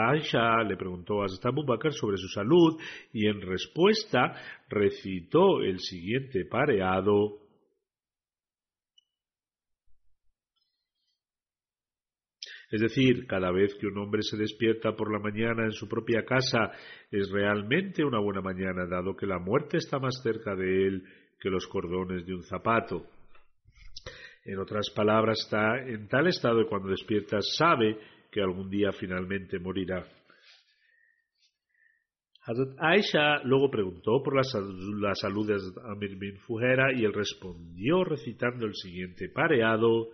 [0.68, 2.80] le preguntó a Hazrat Abu Bakr sobre su salud
[3.12, 4.36] y en respuesta
[4.70, 7.40] recitó el siguiente pareado.
[12.70, 16.24] Es decir, cada vez que un hombre se despierta por la mañana en su propia
[16.24, 16.72] casa
[17.10, 21.04] es realmente una buena mañana, dado que la muerte está más cerca de él
[21.40, 23.17] que los cordones de un zapato.
[24.48, 27.98] En otras palabras, está en tal estado que cuando despierta sabe
[28.32, 30.08] que algún día finalmente morirá.
[32.46, 35.58] Hazrat Aisha luego preguntó por la, salud, de
[35.92, 40.08] Amir bin Fujera y él respondió recitando el siguiente pareado.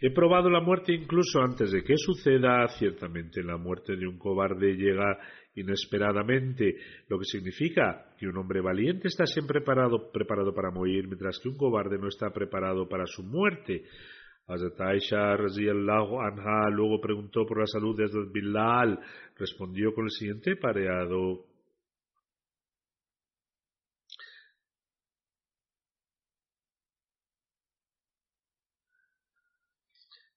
[0.00, 2.66] He probado la muerte incluso antes de que suceda.
[2.66, 5.16] Ciertamente la muerte de un cobarde llega
[5.54, 6.76] inesperadamente,
[7.08, 11.48] lo que significa que un hombre valiente está siempre preparado, preparado para morir, mientras que
[11.48, 13.84] un cobarde no está preparado para su muerte.
[14.46, 18.98] Hazrat Aisha anha luego preguntó por la salud de Hazrat Bilal.
[19.36, 21.46] Respondió con el siguiente pareado.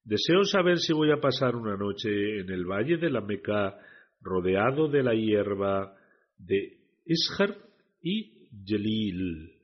[0.06, 3.76] Deseo saber si voy a pasar una noche en el valle de la Meca
[4.22, 5.96] rodeado de la hierba
[6.38, 7.56] de Ishar
[8.02, 9.58] y Jalil.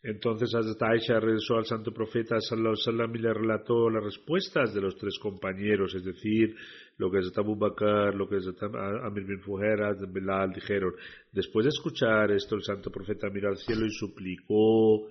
[0.00, 4.80] Entonces Hazrat Aisha regresó al santo profeta sallallahu sallam y le relató las respuestas de
[4.80, 6.54] los tres compañeros, es decir,
[6.98, 8.62] lo que Hazrat Abu Bakr, lo que Hazrat
[9.04, 10.94] Amir bin Fuhera, Bilal dijeron.
[11.32, 15.08] Después de escuchar esto, el santo profeta miró al cielo y suplicó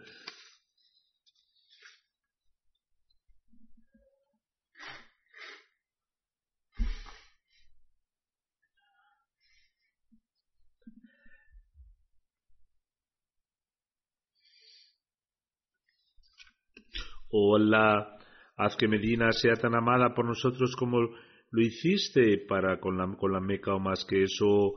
[17.30, 18.18] Oh Allah,
[18.58, 23.32] haz que Medina sea tan amada por nosotros como lo hiciste para con la, con
[23.32, 24.74] la Meca o más que eso.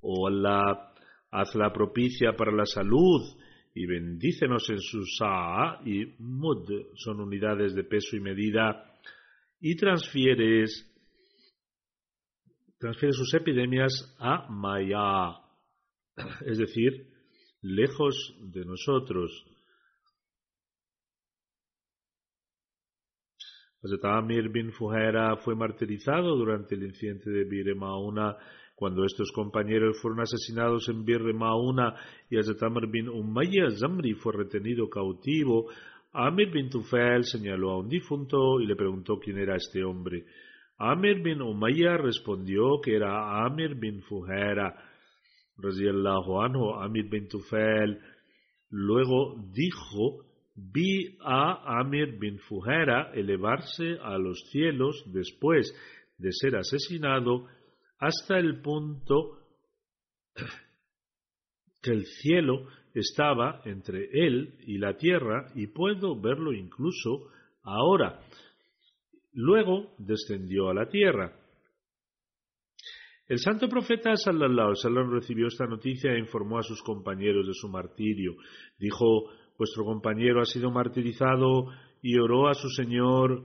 [0.00, 0.92] Oh Allah,
[1.30, 3.22] hazla propicia para la salud
[3.74, 8.84] y bendícenos en su Sa y Mud, son unidades de peso y medida,
[9.60, 10.86] y transfieres,
[12.78, 15.38] transfieres sus epidemias a Maya,
[16.46, 17.08] es decir,
[17.62, 19.46] lejos de nosotros.
[24.02, 28.36] Amir bin Fuhaira fue martirizado durante el incidente de Bir Mauna
[28.74, 31.94] cuando estos compañeros fueron asesinados en Bir Mauna
[32.28, 32.60] y Hazrat
[32.90, 35.70] bin Umayya Zamri fue retenido cautivo.
[36.12, 40.24] Amir bin Tufail señaló a un difunto y le preguntó quién era este hombre.
[40.78, 44.74] Amir bin Umayya respondió que era Amir bin Fuhaira.
[45.62, 47.98] Anhu, Amir bin Tufail
[48.70, 50.29] luego dijo
[50.72, 55.72] vi a Amir bin Fuhera elevarse a los cielos después
[56.18, 57.46] de ser asesinado
[57.98, 59.38] hasta el punto
[61.82, 67.30] que el cielo estaba entre él y la tierra y puedo verlo incluso
[67.62, 68.20] ahora.
[69.32, 71.36] Luego descendió a la tierra.
[73.28, 77.68] El santo profeta sallallahu alaihi recibió esta noticia e informó a sus compañeros de su
[77.68, 78.34] martirio.
[78.76, 79.30] Dijo:
[79.60, 81.66] Vuestro compañero ha sido martirizado
[82.00, 83.44] y oró a su Señor.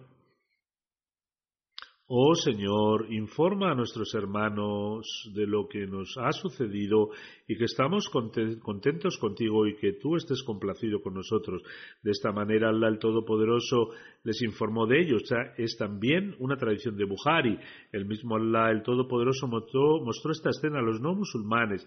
[2.08, 5.06] Oh Señor, informa a nuestros hermanos
[5.36, 7.10] de lo que nos ha sucedido
[7.50, 11.62] y que estamos contentos contigo y que tú estés complacido con nosotros.
[12.02, 13.90] De esta manera Allah el Todopoderoso
[14.24, 15.18] les informó de ello.
[15.58, 17.60] es también una tradición de Buhari.
[17.92, 21.86] El mismo Allah el Todopoderoso mostró, mostró esta escena a los no musulmanes,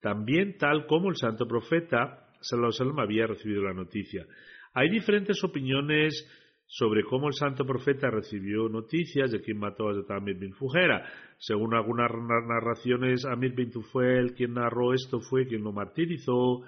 [0.00, 4.26] también tal como el santo profeta Sallallahu había recibido la noticia.
[4.74, 6.26] Hay diferentes opiniones
[6.66, 11.04] sobre cómo el santo profeta recibió noticias de quién mató a Amir bin Fujera.
[11.38, 12.08] Según algunas
[12.46, 16.62] narraciones, Amir bin Tufel, quien narró esto, fue quien lo martirizó.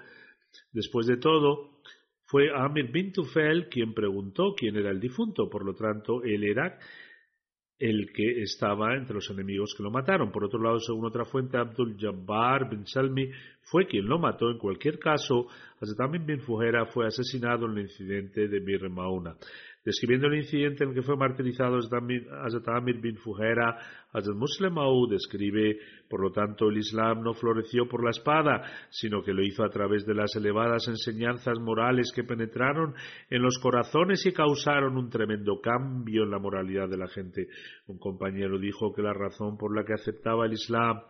[0.73, 1.79] Después de todo,
[2.25, 5.49] fue Amir bin Tufel quien preguntó quién era el difunto.
[5.49, 6.77] Por lo tanto, él era
[7.79, 10.31] el que estaba entre los enemigos que lo mataron.
[10.31, 13.29] Por otro lado, según otra fuente, Abdul Jabbar bin Salmi
[13.61, 14.49] fue quien lo mató.
[14.49, 15.47] En cualquier caso,
[15.81, 19.35] Hazrat bin Fujera fue asesinado en el incidente de Bir Mauna.
[19.85, 23.77] Describiendo el incidente en el que fue martirizado Hazrat Amir bin Fujera,
[24.13, 24.75] Hazrat Muslim
[25.09, 25.77] describe,
[26.09, 29.69] por lo tanto, el Islam no floreció por la espada, sino que lo hizo a
[29.69, 32.93] través de las elevadas enseñanzas morales que penetraron
[33.29, 37.47] en los corazones y causaron un tremendo cambio en la moralidad de la gente.
[37.87, 41.01] Un compañero dijo que la razón por la que aceptaba el Islam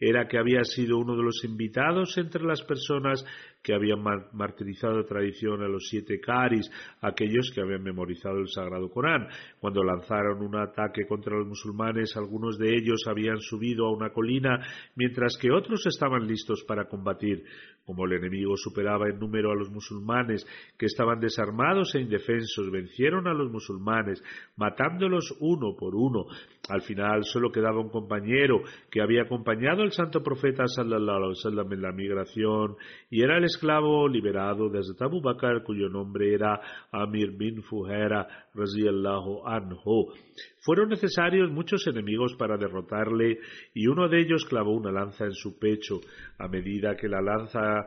[0.00, 3.24] era que había sido uno de los invitados entre las personas
[3.68, 4.02] que habían
[4.32, 6.70] martirizado tradición a los siete caris,
[7.02, 9.28] aquellos que habían memorizado el Sagrado Corán.
[9.60, 14.66] Cuando lanzaron un ataque contra los musulmanes, algunos de ellos habían subido a una colina,
[14.96, 17.44] mientras que otros estaban listos para combatir.
[17.84, 20.46] Como el enemigo superaba en número a los musulmanes,
[20.78, 24.22] que estaban desarmados e indefensos, vencieron a los musulmanes,
[24.56, 26.24] matándolos uno por uno.
[26.68, 31.72] Al final solo quedaba un compañero que había acompañado al santo profeta sallallahu alaihi wasallam
[31.72, 32.76] en la migración
[33.10, 36.60] y era el esclavo liberado de Abu Bakr cuyo nombre era
[36.92, 40.12] Amir bin Fuhera radiyallahu anhu.
[40.60, 43.38] Fueron necesarios muchos enemigos para derrotarle
[43.74, 46.00] y uno de ellos clavó una lanza en su pecho.
[46.38, 47.84] A medida que la lanza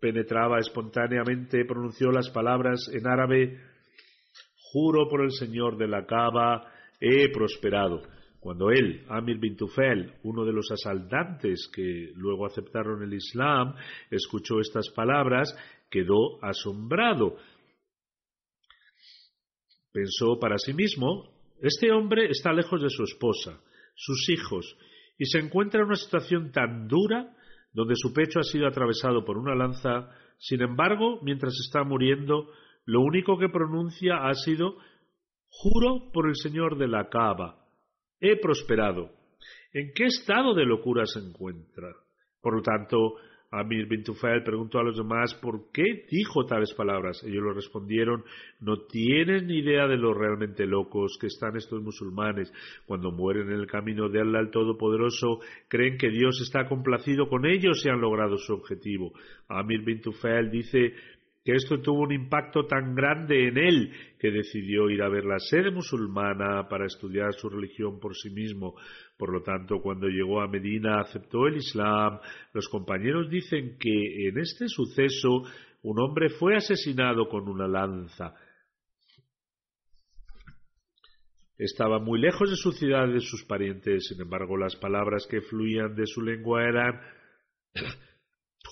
[0.00, 3.58] penetraba espontáneamente, pronunció las palabras en árabe,
[4.72, 8.02] juro por el Señor de la Cava, he prosperado.
[8.46, 13.74] Cuando él, Amir bin Tufel, uno de los asaltantes que luego aceptaron el Islam,
[14.08, 15.52] escuchó estas palabras,
[15.90, 17.38] quedó asombrado.
[19.92, 21.28] Pensó para sí mismo,
[21.60, 23.60] este hombre está lejos de su esposa,
[23.96, 24.78] sus hijos,
[25.18, 27.34] y se encuentra en una situación tan dura
[27.72, 32.48] donde su pecho ha sido atravesado por una lanza, sin embargo, mientras está muriendo,
[32.84, 34.76] lo único que pronuncia ha sido
[35.48, 37.65] Juro por el Señor de la Cava,
[38.20, 39.10] he prosperado.
[39.72, 41.94] ¿En qué estado de locura se encuentra?
[42.40, 43.16] Por lo tanto,
[43.50, 47.22] Amir bin Tufail preguntó a los demás por qué dijo tales palabras.
[47.24, 48.24] Ellos le respondieron,
[48.60, 52.52] no tienen ni idea de lo realmente locos que están estos musulmanes.
[52.86, 57.46] Cuando mueren en el camino de Allah el Todopoderoso, creen que Dios está complacido con
[57.46, 59.12] ellos y han logrado su objetivo.
[59.48, 60.94] Amir bin Tufail dice,
[61.46, 65.38] que esto tuvo un impacto tan grande en él que decidió ir a ver la
[65.38, 68.74] sede musulmana para estudiar su religión por sí mismo.
[69.16, 72.18] Por lo tanto, cuando llegó a Medina aceptó el Islam.
[72.52, 75.44] Los compañeros dicen que en este suceso
[75.82, 78.34] un hombre fue asesinado con una lanza.
[81.56, 85.42] Estaba muy lejos de su ciudad y de sus parientes, sin embargo las palabras que
[85.42, 87.00] fluían de su lengua eran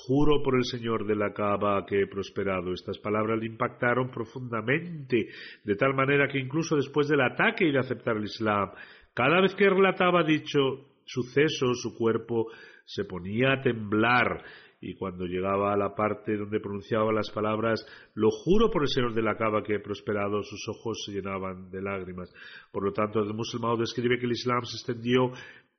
[0.06, 2.72] Juro por el Señor de la Cava que he prosperado.
[2.72, 5.28] Estas palabras le impactaron profundamente,
[5.64, 8.70] de tal manera que incluso después del ataque y de aceptar el Islam,
[9.14, 10.60] cada vez que relataba dicho
[11.04, 12.48] suceso, su cuerpo
[12.84, 14.42] se ponía a temblar
[14.80, 19.14] y cuando llegaba a la parte donde pronunciaba las palabras, lo juro por el Señor
[19.14, 22.30] de la Cava que he prosperado, sus ojos se llenaban de lágrimas.
[22.70, 25.30] Por lo tanto, el musulmán describe que el Islam se extendió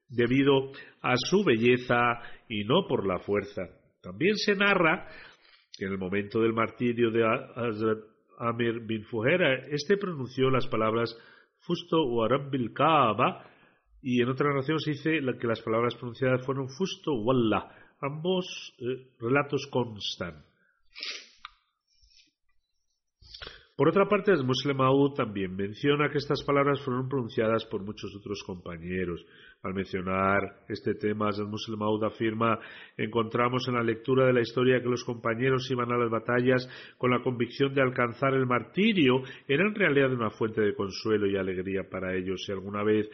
[0.09, 0.71] debido
[1.03, 2.19] a su belleza
[2.49, 3.69] y no por la fuerza.
[4.05, 5.07] También se narra
[5.75, 7.25] que en el momento del martirio de
[8.37, 11.17] Amir bin Fuhera, este pronunció las palabras
[11.61, 13.43] Fusto o Rabbil Kaaba
[14.03, 17.67] y en otra narración se dice que las palabras pronunciadas fueron Fusto Wallah.
[17.99, 20.45] Ambos eh, relatos constan.
[23.75, 24.77] Por otra parte, el Muslim
[25.17, 29.25] también menciona que estas palabras fueron pronunciadas por muchos otros compañeros.
[29.63, 32.57] Al mencionar este tema, el Muslim afirma,
[32.95, 36.65] encontramos en la lectura de la historia que los compañeros iban a las batallas
[36.97, 41.35] con la convicción de alcanzar el martirio, era en realidad una fuente de consuelo y
[41.35, 42.43] alegría para ellos.
[42.45, 43.09] Si alguna vez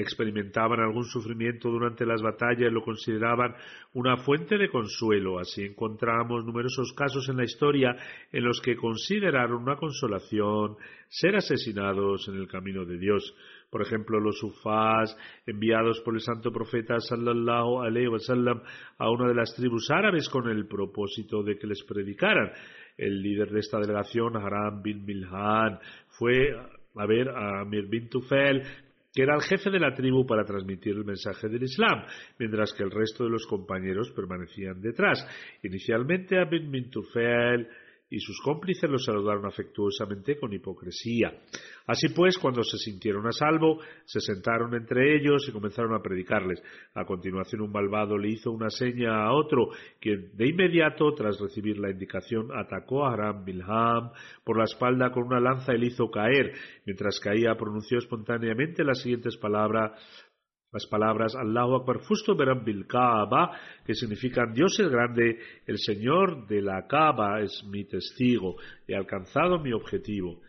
[0.00, 3.54] experimentaban algún sufrimiento durante las batallas lo consideraban
[3.92, 5.38] una fuente de consuelo.
[5.38, 7.96] Así encontramos numerosos casos en la historia
[8.32, 10.76] en los que consideraron una consolación
[11.08, 13.34] ser asesinados en el camino de Dios.
[13.70, 15.16] Por ejemplo, los sufás
[15.46, 18.62] enviados por el santo profeta sallallahu alaihi wasallam
[18.98, 22.50] a una de las tribus árabes con el propósito de que les predicaran.
[22.96, 25.78] El líder de esta delegación, Haram bin Milhan,
[26.10, 26.54] fue
[26.96, 28.62] a ver a Amir bin Tufel
[29.14, 32.04] que era el jefe de la tribu para transmitir el mensaje del Islam,
[32.38, 35.24] mientras que el resto de los compañeros permanecían detrás.
[35.62, 37.68] Inicialmente Abin bin Tufel
[38.14, 41.32] y sus cómplices los saludaron afectuosamente con hipocresía.
[41.86, 46.62] Así pues, cuando se sintieron a salvo, se sentaron entre ellos y comenzaron a predicarles.
[46.94, 51.78] A continuación, un malvado le hizo una seña a otro, quien de inmediato, tras recibir
[51.78, 54.10] la indicación, atacó a Aram Bilham
[54.44, 56.52] por la espalda con una lanza y le hizo caer.
[56.86, 59.92] Mientras caía, pronunció espontáneamente las siguientes palabras
[60.74, 63.52] las palabras Allahu Akbar Fusto Bil Kaaba,
[63.86, 68.56] que significan Dios es grande, el Señor de la Kaaba es mi testigo,
[68.88, 70.40] he alcanzado mi objetivo.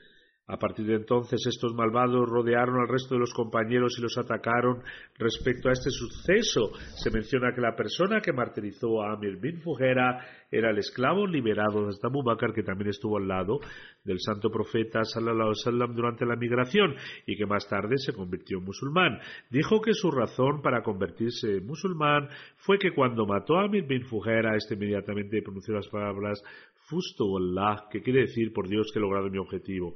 [0.47, 4.83] A partir de entonces estos malvados rodearon al resto de los compañeros y los atacaron.
[5.17, 6.71] Respecto a este suceso,
[7.01, 11.87] se menciona que la persona que martirizó a Amir bin Fujera era el esclavo liberado
[11.87, 13.59] de Abu Bakr, que también estuvo al lado
[14.03, 16.93] del santo profeta sallallahu alaihi durante la migración
[17.25, 19.19] y que más tarde se convirtió en musulmán.
[19.49, 24.05] Dijo que su razón para convertirse en musulmán fue que cuando mató a Amir bin
[24.05, 26.39] Fujera, este inmediatamente pronunció las palabras
[26.87, 29.95] Fusto Allah, que quiere decir por Dios que he logrado mi objetivo.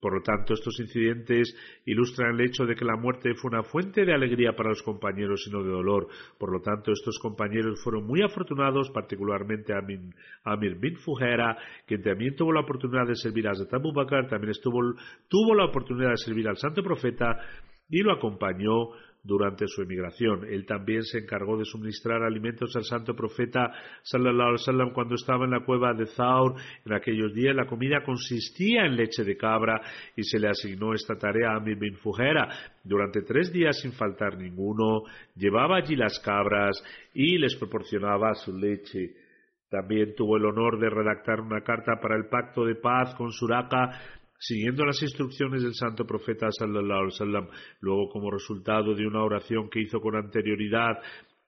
[0.00, 4.04] Por lo tanto, estos incidentes ilustran el hecho de que la muerte fue una fuente
[4.04, 6.06] de alegría para los compañeros y no de dolor.
[6.38, 12.52] Por lo tanto, estos compañeros fueron muy afortunados, particularmente Amir bin Fujera, quien también tuvo
[12.52, 16.82] la oportunidad de servir a Zetabu Bakr, también tuvo la oportunidad de servir al Santo
[16.82, 17.38] Profeta
[17.88, 18.90] y lo acompañó
[19.22, 20.44] durante su emigración.
[20.48, 25.44] Él también se encargó de suministrar alimentos al santo profeta sallallahu alaihi wasallam cuando estaba
[25.44, 26.54] en la cueva de Zaur.
[26.84, 29.80] En aquellos días la comida consistía en leche de cabra
[30.16, 32.48] y se le asignó esta tarea a Amir bin Fujera.
[32.82, 35.02] Durante tres días sin faltar ninguno,
[35.36, 39.14] llevaba allí las cabras y les proporcionaba su leche.
[39.70, 44.17] También tuvo el honor de redactar una carta para el pacto de paz con Suraka,
[44.38, 47.48] siguiendo las instrucciones del santo profeta sallallahu alaihi wasallam.
[47.80, 50.98] Luego, como resultado de una oración que hizo con anterioridad,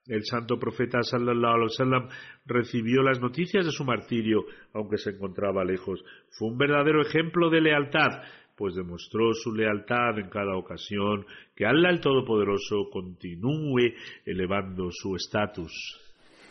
[0.07, 2.09] el santo profeta sallallahu alaihi wasallam
[2.45, 6.03] recibió las noticias de su martirio, aunque se encontraba lejos.
[6.31, 8.23] Fue un verdadero ejemplo de lealtad,
[8.57, 11.25] pues demostró su lealtad en cada ocasión.
[11.55, 13.93] Que Allah el Todopoderoso continúe
[14.25, 15.71] elevando su estatus.